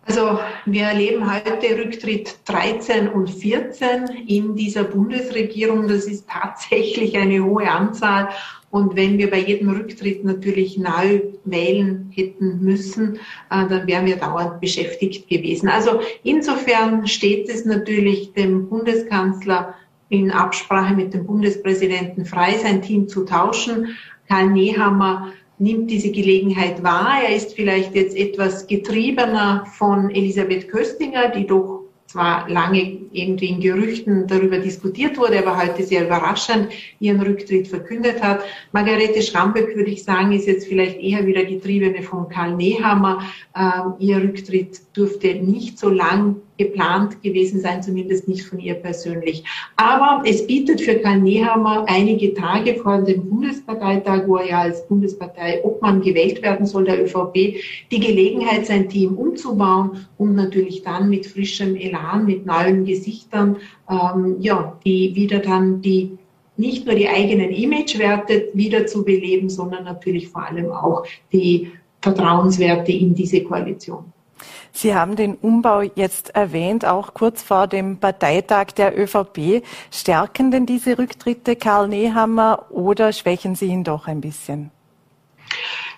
[0.05, 5.87] Also wir erleben heute Rücktritt 13 und 14 in dieser Bundesregierung.
[5.87, 8.29] Das ist tatsächlich eine hohe Anzahl.
[8.71, 13.17] Und wenn wir bei jedem Rücktritt natürlich neu wählen hätten müssen,
[13.51, 15.69] äh, dann wären wir dauernd beschäftigt gewesen.
[15.69, 19.75] Also insofern steht es natürlich dem Bundeskanzler
[20.09, 23.97] in Absprache mit dem Bundespräsidenten frei, sein Team zu tauschen.
[24.29, 27.23] Karl Nehammer nimmt diese Gelegenheit wahr.
[27.27, 33.61] Er ist vielleicht jetzt etwas getriebener von Elisabeth Köstinger, die doch zwar lange irgendwie in
[33.61, 36.69] Gerüchten darüber diskutiert wurde, aber heute sehr überraschend
[37.01, 38.43] ihren Rücktritt verkündet hat.
[38.73, 43.23] Margarete Schramböck, würde ich sagen, ist jetzt vielleicht eher wieder Getriebene von Karl Nehammer.
[43.57, 49.45] Ähm, ihr Rücktritt dürfte nicht so lang geplant gewesen sein, zumindest nicht von ihr persönlich.
[49.77, 54.87] Aber es bietet für Karl Nehammer einige Tage vor dem Bundesparteitag, wo er ja als
[54.87, 57.35] Bundespartei-Obmann gewählt werden soll, der ÖVP,
[57.91, 63.57] die Gelegenheit, sein Team umzubauen und natürlich dann mit frischem Elan, mit neuen Gesichtern,
[63.88, 66.19] ähm, ja, die wieder dann die
[66.57, 72.93] nicht nur die eigenen Imagewerte wieder zu beleben, sondern natürlich vor allem auch die Vertrauenswerte
[72.93, 74.12] in diese Koalition.
[74.72, 79.62] Sie haben den Umbau jetzt erwähnt, auch kurz vor dem Parteitag der ÖVP.
[79.90, 84.70] Stärken denn diese Rücktritte Karl Nehammer oder schwächen sie ihn doch ein bisschen?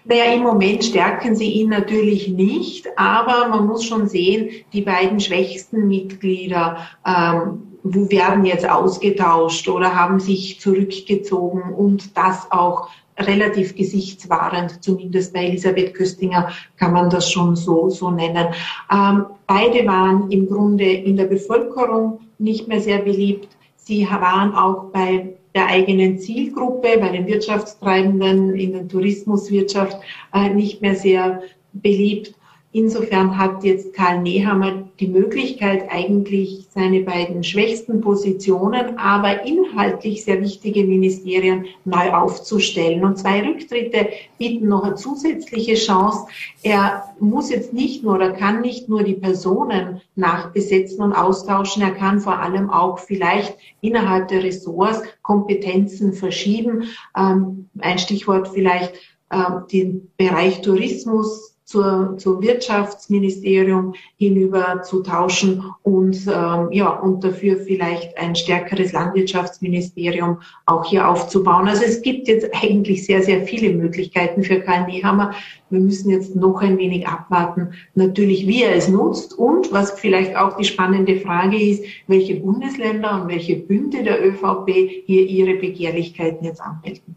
[0.07, 5.19] Naja, im Moment stärken sie ihn natürlich nicht, aber man muss schon sehen, die beiden
[5.19, 6.77] schwächsten Mitglieder
[7.07, 15.47] ähm, werden jetzt ausgetauscht oder haben sich zurückgezogen und das auch relativ gesichtswahrend, zumindest bei
[15.47, 18.49] Elisabeth Köstinger kann man das schon so, so nennen.
[18.93, 23.49] Ähm, beide waren im Grunde in der Bevölkerung nicht mehr sehr beliebt.
[23.77, 29.99] Sie waren auch bei der eigenen Zielgruppe, bei den Wirtschaftstreibenden in der Tourismuswirtschaft
[30.33, 32.35] äh, nicht mehr sehr beliebt.
[32.77, 40.41] Insofern hat jetzt Karl Nehammer die Möglichkeit, eigentlich seine beiden schwächsten Positionen, aber inhaltlich sehr
[40.41, 43.05] wichtige Ministerien neu aufzustellen.
[43.05, 44.09] Und zwei Rücktritte
[44.39, 46.27] bieten noch eine zusätzliche Chance.
[46.65, 51.93] Er muss jetzt nicht nur oder kann nicht nur die Personen nachbesetzen und austauschen, er
[51.93, 56.89] kann vor allem auch vielleicht innerhalb der Ressorts Kompetenzen verschieben.
[57.17, 58.95] Ähm, ein Stichwort vielleicht
[59.31, 67.57] ähm, den Bereich Tourismus zur, zum Wirtschaftsministerium hinüber zu tauschen und ähm, ja und dafür
[67.57, 71.67] vielleicht ein stärkeres Landwirtschaftsministerium auch hier aufzubauen.
[71.67, 75.35] Also es gibt jetzt eigentlich sehr sehr viele Möglichkeiten für Karl Nehammer.
[75.71, 80.37] Wir müssen jetzt noch ein wenig abwarten, natürlich wie er es nutzt und was vielleicht
[80.37, 84.69] auch die spannende Frage ist, welche Bundesländer und welche Bünde der ÖVP
[85.07, 87.17] hier ihre Begehrlichkeiten jetzt anmelden.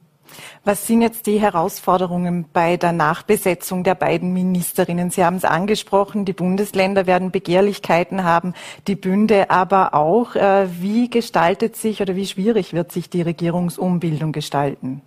[0.63, 5.09] Was sind jetzt die Herausforderungen bei der Nachbesetzung der beiden Ministerinnen?
[5.09, 8.53] Sie haben es angesprochen, die Bundesländer werden Begehrlichkeiten haben,
[8.87, 10.35] die Bünde aber auch.
[10.35, 15.01] Äh, wie gestaltet sich oder wie schwierig wird sich die Regierungsumbildung gestalten?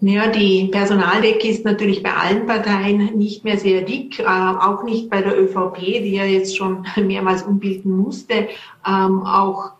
[0.00, 5.10] Ja, die Personaldecke ist natürlich bei allen Parteien nicht mehr sehr dick, äh, auch nicht
[5.10, 8.48] bei der ÖVP, die ja jetzt schon mehrmals umbilden musste.
[8.86, 9.72] Ähm, auch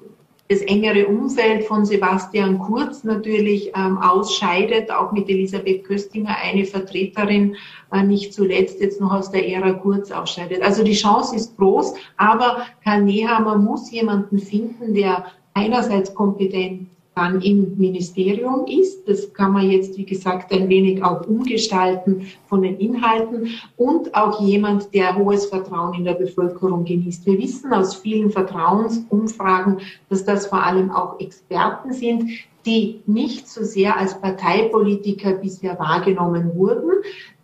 [0.49, 7.55] das engere Umfeld von Sebastian Kurz natürlich ähm, ausscheidet, auch mit Elisabeth Köstinger eine Vertreterin,
[7.93, 10.63] äh, nicht zuletzt jetzt noch aus der Ära Kurz ausscheidet.
[10.63, 17.43] Also die Chance ist groß, aber Karl Nehammer muss jemanden finden, der einerseits kompetent dann
[17.43, 19.09] im Ministerium ist.
[19.09, 24.41] Das kann man jetzt, wie gesagt, ein wenig auch umgestalten von den Inhalten und auch
[24.41, 27.27] jemand, der hohes Vertrauen in der Bevölkerung genießt.
[27.27, 32.31] Wir wissen aus vielen Vertrauensumfragen, dass das vor allem auch Experten sind,
[32.65, 36.91] die nicht so sehr als Parteipolitiker bisher wahrgenommen wurden.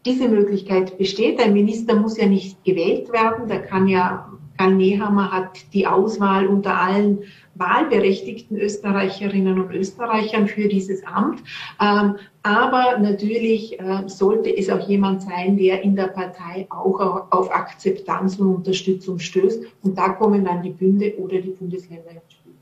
[0.07, 1.41] Diese Möglichkeit besteht.
[1.41, 3.49] Ein Minister muss ja nicht gewählt werden.
[3.49, 10.69] Der kann ja, Karl Nehammer hat die Auswahl unter allen wahlberechtigten Österreicherinnen und Österreichern für
[10.69, 11.43] dieses Amt.
[11.81, 17.55] Ähm, aber natürlich äh, sollte es auch jemand sein, der in der Partei auch auf
[17.55, 19.65] Akzeptanz und Unterstützung stößt.
[19.83, 22.53] Und da kommen dann die Bünde oder die Bundesländer ins Spiel.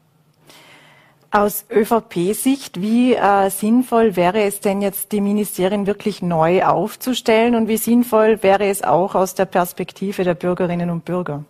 [1.31, 7.69] Aus ÖVP-Sicht, wie äh, sinnvoll wäre es denn jetzt, die Ministerien wirklich neu aufzustellen und
[7.69, 11.45] wie sinnvoll wäre es auch aus der Perspektive der Bürgerinnen und Bürger?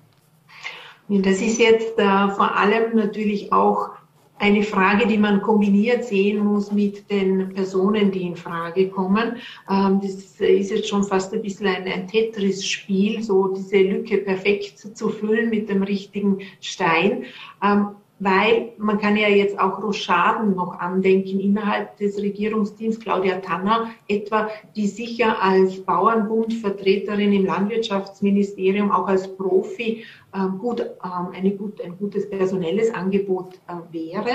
[1.09, 3.91] Das ist jetzt äh, vor allem natürlich auch
[4.39, 9.37] eine Frage, die man kombiniert sehen muss mit den Personen, die in Frage kommen.
[9.71, 14.79] Ähm, das ist jetzt schon fast ein bisschen ein, ein Tetris-Spiel, so diese Lücke perfekt
[14.79, 17.25] zu füllen mit dem richtigen Stein.
[17.63, 17.91] Ähm,
[18.25, 24.49] weil man kann ja jetzt auch Rochaden noch andenken innerhalb des Regierungsteams, Claudia Tanner etwa,
[24.77, 30.05] die sicher als Bauernbundvertreterin im Landwirtschaftsministerium, auch als Profi
[30.59, 34.31] gut, ähm, eine gut, ein gutes personelles Angebot äh, wäre.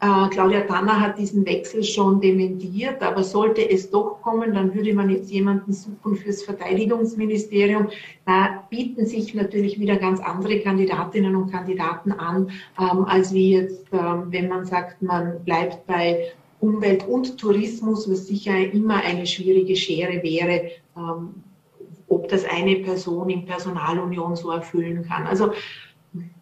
[0.00, 4.94] Äh, Claudia Tanner hat diesen Wechsel schon dementiert, aber sollte es doch kommen, dann würde
[4.94, 7.88] man jetzt jemanden suchen fürs Verteidigungsministerium.
[8.24, 13.90] Da bieten sich natürlich wieder ganz andere Kandidatinnen und Kandidaten an, ähm, als wie jetzt,
[13.90, 20.22] wenn man sagt, man bleibt bei Umwelt und Tourismus, was sicher immer eine schwierige Schere
[20.22, 20.70] wäre,
[22.12, 25.26] ob das eine Person in Personalunion so erfüllen kann.
[25.26, 25.52] Also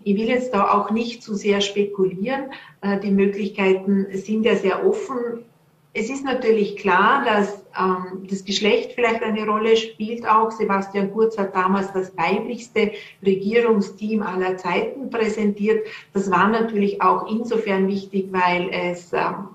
[0.02, 2.50] ich will jetzt da auch nicht zu sehr spekulieren.
[2.80, 5.44] Äh, die Möglichkeiten sind ja sehr offen.
[5.92, 10.50] Es ist natürlich klar, dass ähm, das Geschlecht vielleicht eine Rolle spielt auch.
[10.50, 12.92] Sebastian Kurz hat damals das weiblichste
[13.24, 15.86] Regierungsteam aller Zeiten präsentiert.
[16.12, 19.48] Das war natürlich auch insofern wichtig, weil es ähm,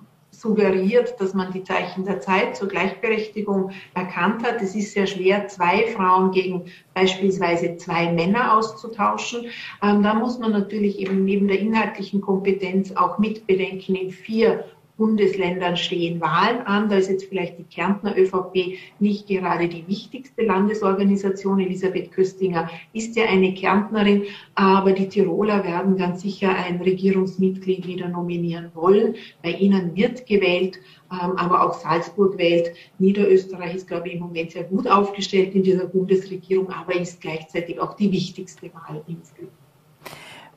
[0.45, 4.61] suggeriert, dass man die Zeichen der Zeit zur Gleichberechtigung erkannt hat.
[4.61, 9.47] Es ist sehr schwer, zwei Frauen gegen beispielsweise zwei Männer auszutauschen.
[9.81, 14.65] Ähm, da muss man natürlich eben neben der inhaltlichen Kompetenz auch mitbedenken in vier
[14.97, 16.89] Bundesländern stehen Wahlen an.
[16.89, 21.59] Da ist jetzt vielleicht die Kärntner ÖVP nicht gerade die wichtigste Landesorganisation.
[21.59, 24.23] Elisabeth Köstinger ist ja eine Kärntnerin,
[24.55, 29.15] aber die Tiroler werden ganz sicher ein Regierungsmitglied wieder nominieren wollen.
[29.43, 30.79] Bei ihnen wird gewählt,
[31.11, 32.71] ähm, aber auch Salzburg wählt.
[32.97, 37.79] Niederösterreich ist, glaube ich, im Moment sehr gut aufgestellt in dieser Bundesregierung, aber ist gleichzeitig
[37.79, 39.49] auch die wichtigste Wahl im Flug.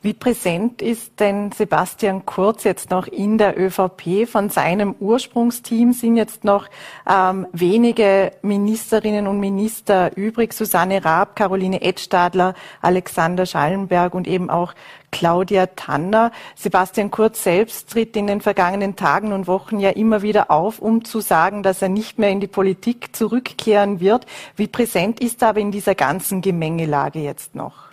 [0.01, 4.29] Wie präsent ist denn Sebastian Kurz jetzt noch in der ÖVP?
[4.29, 6.69] Von seinem Ursprungsteam sind jetzt noch
[7.09, 10.53] ähm, wenige Ministerinnen und Minister übrig.
[10.53, 14.73] Susanne Raab, Caroline Edstadler, Alexander Schallenberg und eben auch
[15.11, 16.31] Claudia Tanner.
[16.55, 21.05] Sebastian Kurz selbst tritt in den vergangenen Tagen und Wochen ja immer wieder auf, um
[21.05, 24.27] zu sagen, dass er nicht mehr in die Politik zurückkehren wird.
[24.55, 27.88] Wie präsent ist er aber in dieser ganzen Gemengelage jetzt noch?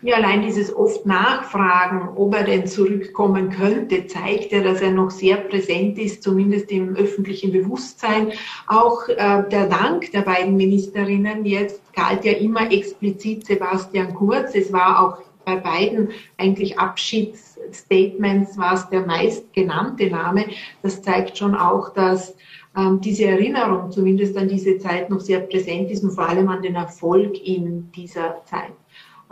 [0.00, 5.10] Ja, allein dieses oft Nachfragen, ob er denn zurückkommen könnte, zeigt ja, dass er noch
[5.10, 8.32] sehr präsent ist, zumindest im öffentlichen Bewusstsein.
[8.68, 14.54] Auch äh, der Dank der beiden Ministerinnen jetzt galt ja immer explizit Sebastian Kurz.
[14.54, 20.44] Es war auch bei beiden eigentlich Abschiedsstatements war es der meistgenannte Name.
[20.82, 22.36] Das zeigt schon auch, dass
[22.76, 26.62] ähm, diese Erinnerung zumindest an diese Zeit noch sehr präsent ist und vor allem an
[26.62, 28.72] den Erfolg in dieser Zeit.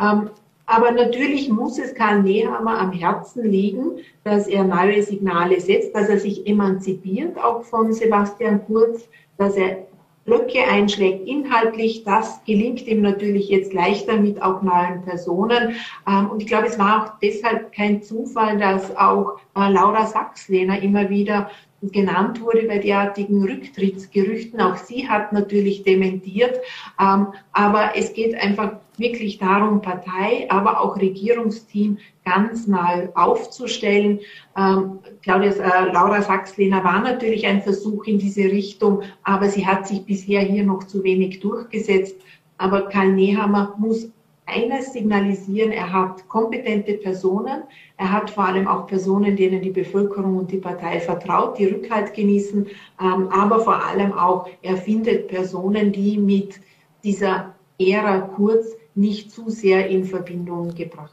[0.01, 0.31] Ähm,
[0.67, 6.09] aber natürlich muss es Karl Nehammer am Herzen liegen, dass er neue Signale setzt, dass
[6.09, 9.09] er sich emanzipiert, auch von Sebastian Kurz,
[9.39, 9.87] dass er
[10.27, 12.03] Blöcke einschlägt inhaltlich.
[12.03, 15.77] Das gelingt ihm natürlich jetzt leichter mit auch neuen Personen.
[16.07, 20.81] Ähm, und ich glaube, es war auch deshalb kein Zufall, dass auch äh, Laura Sachslehner
[20.83, 21.51] immer wieder
[21.83, 24.61] genannt wurde bei derartigen Rücktrittsgerüchten.
[24.61, 26.59] Auch sie hat natürlich dementiert.
[27.01, 34.21] Ähm, aber es geht einfach wirklich darum, Partei, aber auch Regierungsteam ganz neu aufzustellen.
[34.57, 39.87] Ähm, Claudia, äh, Laura Sachs-Lehner war natürlich ein Versuch in diese Richtung, aber sie hat
[39.87, 42.17] sich bisher hier noch zu wenig durchgesetzt.
[42.59, 44.11] Aber Karl Nehammer muss
[44.47, 47.65] eines signalisieren, er hat kompetente Personen,
[47.97, 52.15] er hat vor allem auch Personen, denen die Bevölkerung und die Partei vertraut, die Rückhalt
[52.15, 52.67] genießen,
[53.01, 56.61] ähm, aber vor allem auch, er findet Personen, die mit
[57.03, 61.13] dieser Ära kurz nicht zu sehr in Verbindung gebracht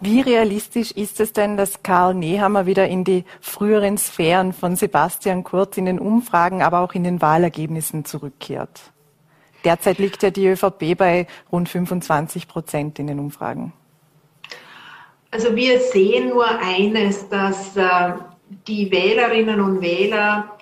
[0.00, 5.42] wie realistisch ist es denn, dass Karl Nehammer wieder in die früheren Sphären von Sebastian
[5.42, 8.92] Kurz in den Umfragen, aber auch in den Wahlergebnissen zurückkehrt?
[9.64, 13.72] Derzeit liegt ja die ÖVP bei rund 25 Prozent in den Umfragen.
[15.30, 18.12] Also wir sehen nur eines, dass äh,
[18.66, 20.56] die Wählerinnen und Wähler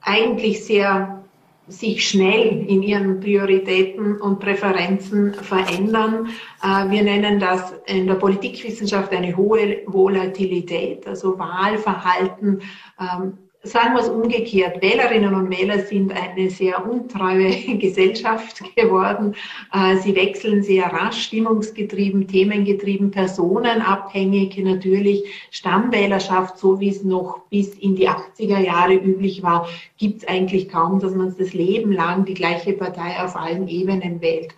[0.00, 1.22] eigentlich sehr
[1.68, 6.28] sich schnell in ihren Prioritäten und Präferenzen verändern.
[6.62, 12.62] Äh, wir nennen das in der Politikwissenschaft eine hohe Volatilität, also Wahlverhalten
[13.00, 19.34] ähm, Sagen wir es umgekehrt, Wählerinnen und Wähler sind eine sehr untreue Gesellschaft geworden.
[19.72, 25.24] Äh, sie wechseln sehr rasch, stimmungsgetrieben, themengetrieben, personenabhängig natürlich.
[25.50, 30.68] Stammwählerschaft, so wie es noch bis in die 80er Jahre üblich war, gibt es eigentlich
[30.68, 34.54] kaum, dass man das Leben lang die gleiche Partei auf allen Ebenen wählt.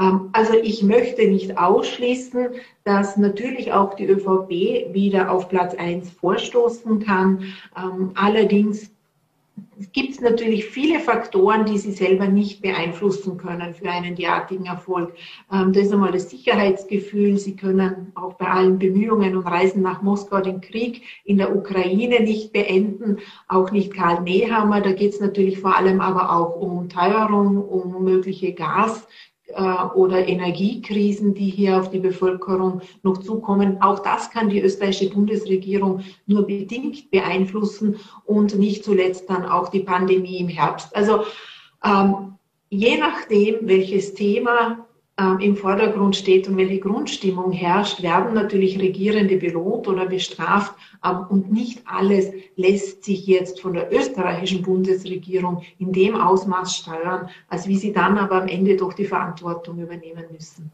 [0.00, 2.48] Ähm, also ich möchte nicht ausschließen,
[2.84, 7.44] dass natürlich auch die ÖVP wieder auf Platz eins vorstoßen kann.
[7.76, 8.90] Ähm, allerdings
[9.92, 15.14] gibt es natürlich viele Faktoren, die sie selber nicht beeinflussen können für einen derartigen Erfolg.
[15.52, 17.38] Ähm, das ist einmal das Sicherheitsgefühl.
[17.38, 22.20] Sie können auch bei allen Bemühungen und Reisen nach Moskau den Krieg in der Ukraine
[22.20, 24.80] nicht beenden, auch nicht Karl Nehammer.
[24.80, 29.06] Da geht es natürlich vor allem aber auch um Teuerung, um mögliche Gas
[29.94, 33.80] oder Energiekrisen, die hier auf die Bevölkerung noch zukommen.
[33.82, 39.80] Auch das kann die österreichische Bundesregierung nur bedingt beeinflussen und nicht zuletzt dann auch die
[39.80, 40.94] Pandemie im Herbst.
[40.94, 41.24] Also
[41.84, 42.34] ähm,
[42.68, 44.86] je nachdem, welches Thema
[45.20, 50.74] ähm, im Vordergrund steht und welche Grundstimmung herrscht, werden natürlich Regierende belohnt oder bestraft.
[51.04, 57.28] Ähm, und nicht alles lässt sich jetzt von der österreichischen Bundesregierung in dem Ausmaß steuern,
[57.48, 60.70] als wie sie dann aber am Ende doch die Verantwortung übernehmen müssen.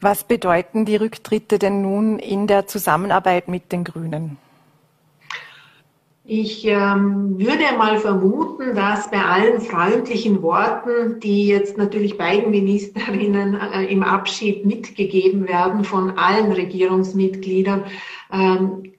[0.00, 4.36] Was bedeuten die Rücktritte denn nun in der Zusammenarbeit mit den Grünen?
[6.26, 13.60] Ich ähm, würde mal vermuten, dass bei allen freundlichen Worten, die jetzt natürlich beiden Ministerinnen
[13.60, 17.84] äh, im Abschied mitgegeben werden von allen Regierungsmitgliedern,
[18.32, 18.90] ähm,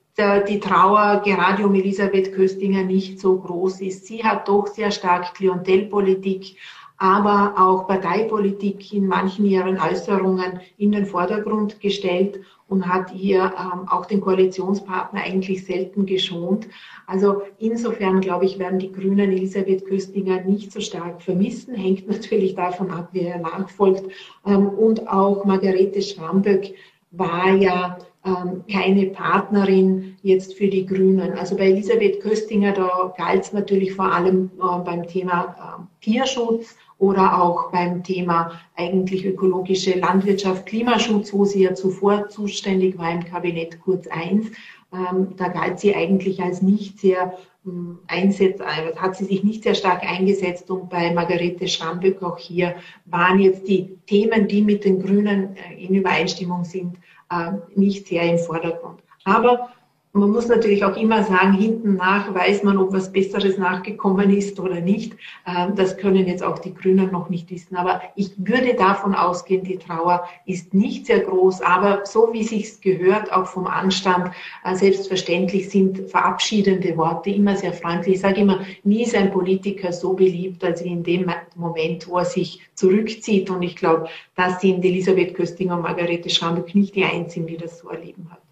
[0.47, 4.05] die Trauer gerade um Elisabeth Köstinger nicht so groß ist.
[4.05, 6.55] Sie hat doch sehr stark Klientelpolitik
[6.97, 13.87] aber auch Parteipolitik in manchen ihren Äußerungen in den Vordergrund gestellt und hat hier ähm,
[13.87, 16.67] auch den Koalitionspartner eigentlich selten geschont.
[17.07, 21.75] Also insofern, glaube ich, werden die Grünen Elisabeth Köstinger nicht so stark vermissen.
[21.75, 24.05] Hängt natürlich davon ab, wer er nachfolgt.
[24.45, 26.73] Ähm, und auch Margarete Schramböck
[27.11, 31.33] war ja ähm, keine Partnerin jetzt für die Grünen.
[31.33, 36.75] Also bei Elisabeth Köstinger, da galt es natürlich vor allem äh, beim Thema äh, Tierschutz
[36.97, 43.25] oder auch beim Thema eigentlich ökologische Landwirtschaft, Klimaschutz, wo sie ja zuvor zuständig war im
[43.25, 44.51] Kabinett Kurz I.
[44.93, 49.63] Ähm, da galt sie eigentlich als nicht sehr ähm, einsetzt, äh, hat sie sich nicht
[49.63, 52.75] sehr stark eingesetzt und bei Margarete Schramböck auch hier
[53.05, 56.97] waren jetzt die Themen, die mit den Grünen äh, in Übereinstimmung sind,
[57.29, 59.01] äh, nicht sehr im Vordergrund.
[59.25, 59.69] Aber
[60.15, 64.59] man muss natürlich auch immer sagen, hinten nach weiß man, ob was Besseres nachgekommen ist
[64.61, 65.13] oder nicht.
[65.45, 67.75] Ähm, das können jetzt auch die Grünen noch nicht wissen.
[67.75, 71.61] Aber ich würde davon ausgehen, die Trauer ist nicht sehr groß.
[71.61, 74.31] Aber so wie sich's gehört, auch vom Anstand,
[74.63, 78.15] äh, selbstverständlich sind verabschiedende Worte immer sehr freundlich.
[78.15, 82.25] Ich sage immer, nie ist ein Politiker so beliebt, als in dem Moment, wo er
[82.25, 83.49] sich zurückzieht.
[83.49, 87.79] Und ich glaube, das sind Elisabeth Köstinger und Margarete Schramböck nicht die Einzigen, die das
[87.79, 88.44] so erleben haben.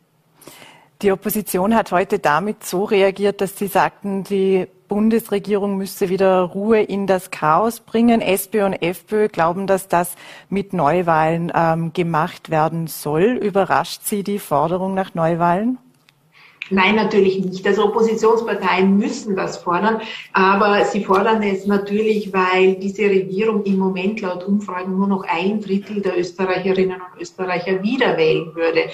[1.03, 6.81] Die Opposition hat heute damit so reagiert, dass sie sagten, die Bundesregierung müsse wieder Ruhe
[6.81, 8.21] in das Chaos bringen.
[8.21, 10.15] SPÖ und FPÖ glauben, dass das
[10.47, 13.23] mit Neuwahlen ähm, gemacht werden soll.
[13.23, 15.77] Überrascht Sie die Forderung nach Neuwahlen?
[16.70, 17.66] Nein, natürlich nicht.
[17.68, 20.01] Also Oppositionsparteien müssen das fordern,
[20.32, 25.59] aber sie fordern es natürlich, weil diese Regierung im Moment laut Umfragen nur noch ein
[25.59, 28.89] Drittel der Österreicherinnen und Österreicher wieder wählen würde.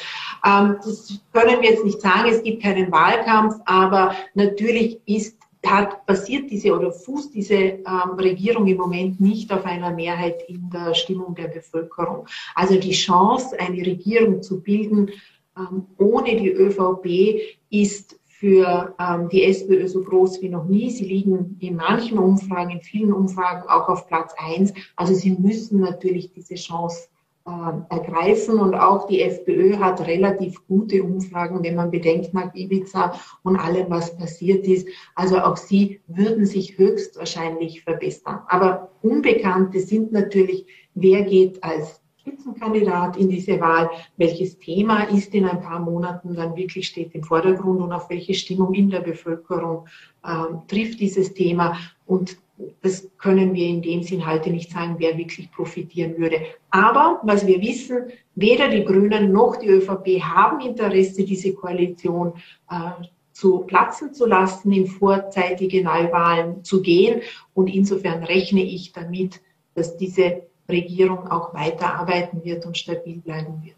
[0.46, 6.06] Ähm, das können wir jetzt nicht sagen, es gibt keinen Wahlkampf, aber natürlich ist hat
[6.06, 7.84] basiert diese oder fußt diese ähm,
[8.18, 12.28] Regierung im Moment nicht auf einer Mehrheit in der Stimmung der Bevölkerung.
[12.56, 15.12] Also die Chance, eine Regierung zu bilden,
[15.60, 20.90] ähm, ohne die ÖVP ist für ähm, die SPÖ so groß wie noch nie.
[20.90, 24.74] Sie liegen in manchen Umfragen, in vielen Umfragen auch auf Platz eins.
[24.96, 27.10] Also sie müssen natürlich diese Chance
[27.46, 28.60] äh, ergreifen.
[28.60, 33.90] Und auch die FPÖ hat relativ gute Umfragen, wenn man bedenkt nach Ibiza und allem,
[33.90, 34.88] was passiert ist.
[35.16, 38.40] Also auch sie würden sich höchstwahrscheinlich verbessern.
[38.48, 45.46] Aber Unbekannte sind natürlich, wer geht als Spitzenkandidat in diese Wahl, welches Thema ist in
[45.46, 49.88] ein paar Monaten dann wirklich steht im Vordergrund und auf welche Stimmung in der Bevölkerung
[50.28, 51.78] ähm, trifft dieses Thema.
[52.06, 52.38] Und
[52.82, 56.42] das können wir in dem Sinn heute nicht sagen, wer wirklich profitieren würde.
[56.72, 62.34] Aber was wir wissen, weder die Grünen noch die ÖVP haben Interesse, diese Koalition
[62.70, 67.22] äh, zu platzen zu lassen, in vorzeitige Neuwahlen zu gehen.
[67.54, 69.40] Und insofern rechne ich damit,
[69.74, 73.76] dass diese Regierung auch weiterarbeiten wird und stabil bleiben wird.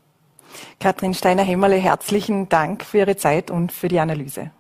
[0.79, 4.51] Katrin Steiner-Hämmerle, herzlichen Dank für Ihre Zeit und für die Analyse.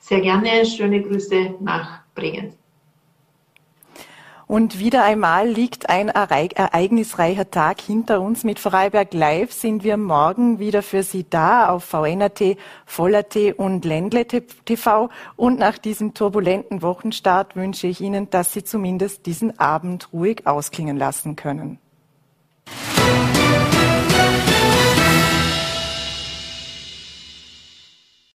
[0.00, 0.66] Sehr gerne.
[0.66, 2.61] Schöne Grüße nach Bregenz.
[4.52, 8.44] Und wieder einmal liegt ein ereignisreicher Tag hinter uns.
[8.44, 14.26] Mit Vorarlberg Live sind wir morgen wieder für Sie da auf VNAT, Voller.at und Ländle
[14.26, 15.08] TV.
[15.36, 20.98] Und nach diesem turbulenten Wochenstart wünsche ich Ihnen, dass Sie zumindest diesen Abend ruhig ausklingen
[20.98, 21.78] lassen können.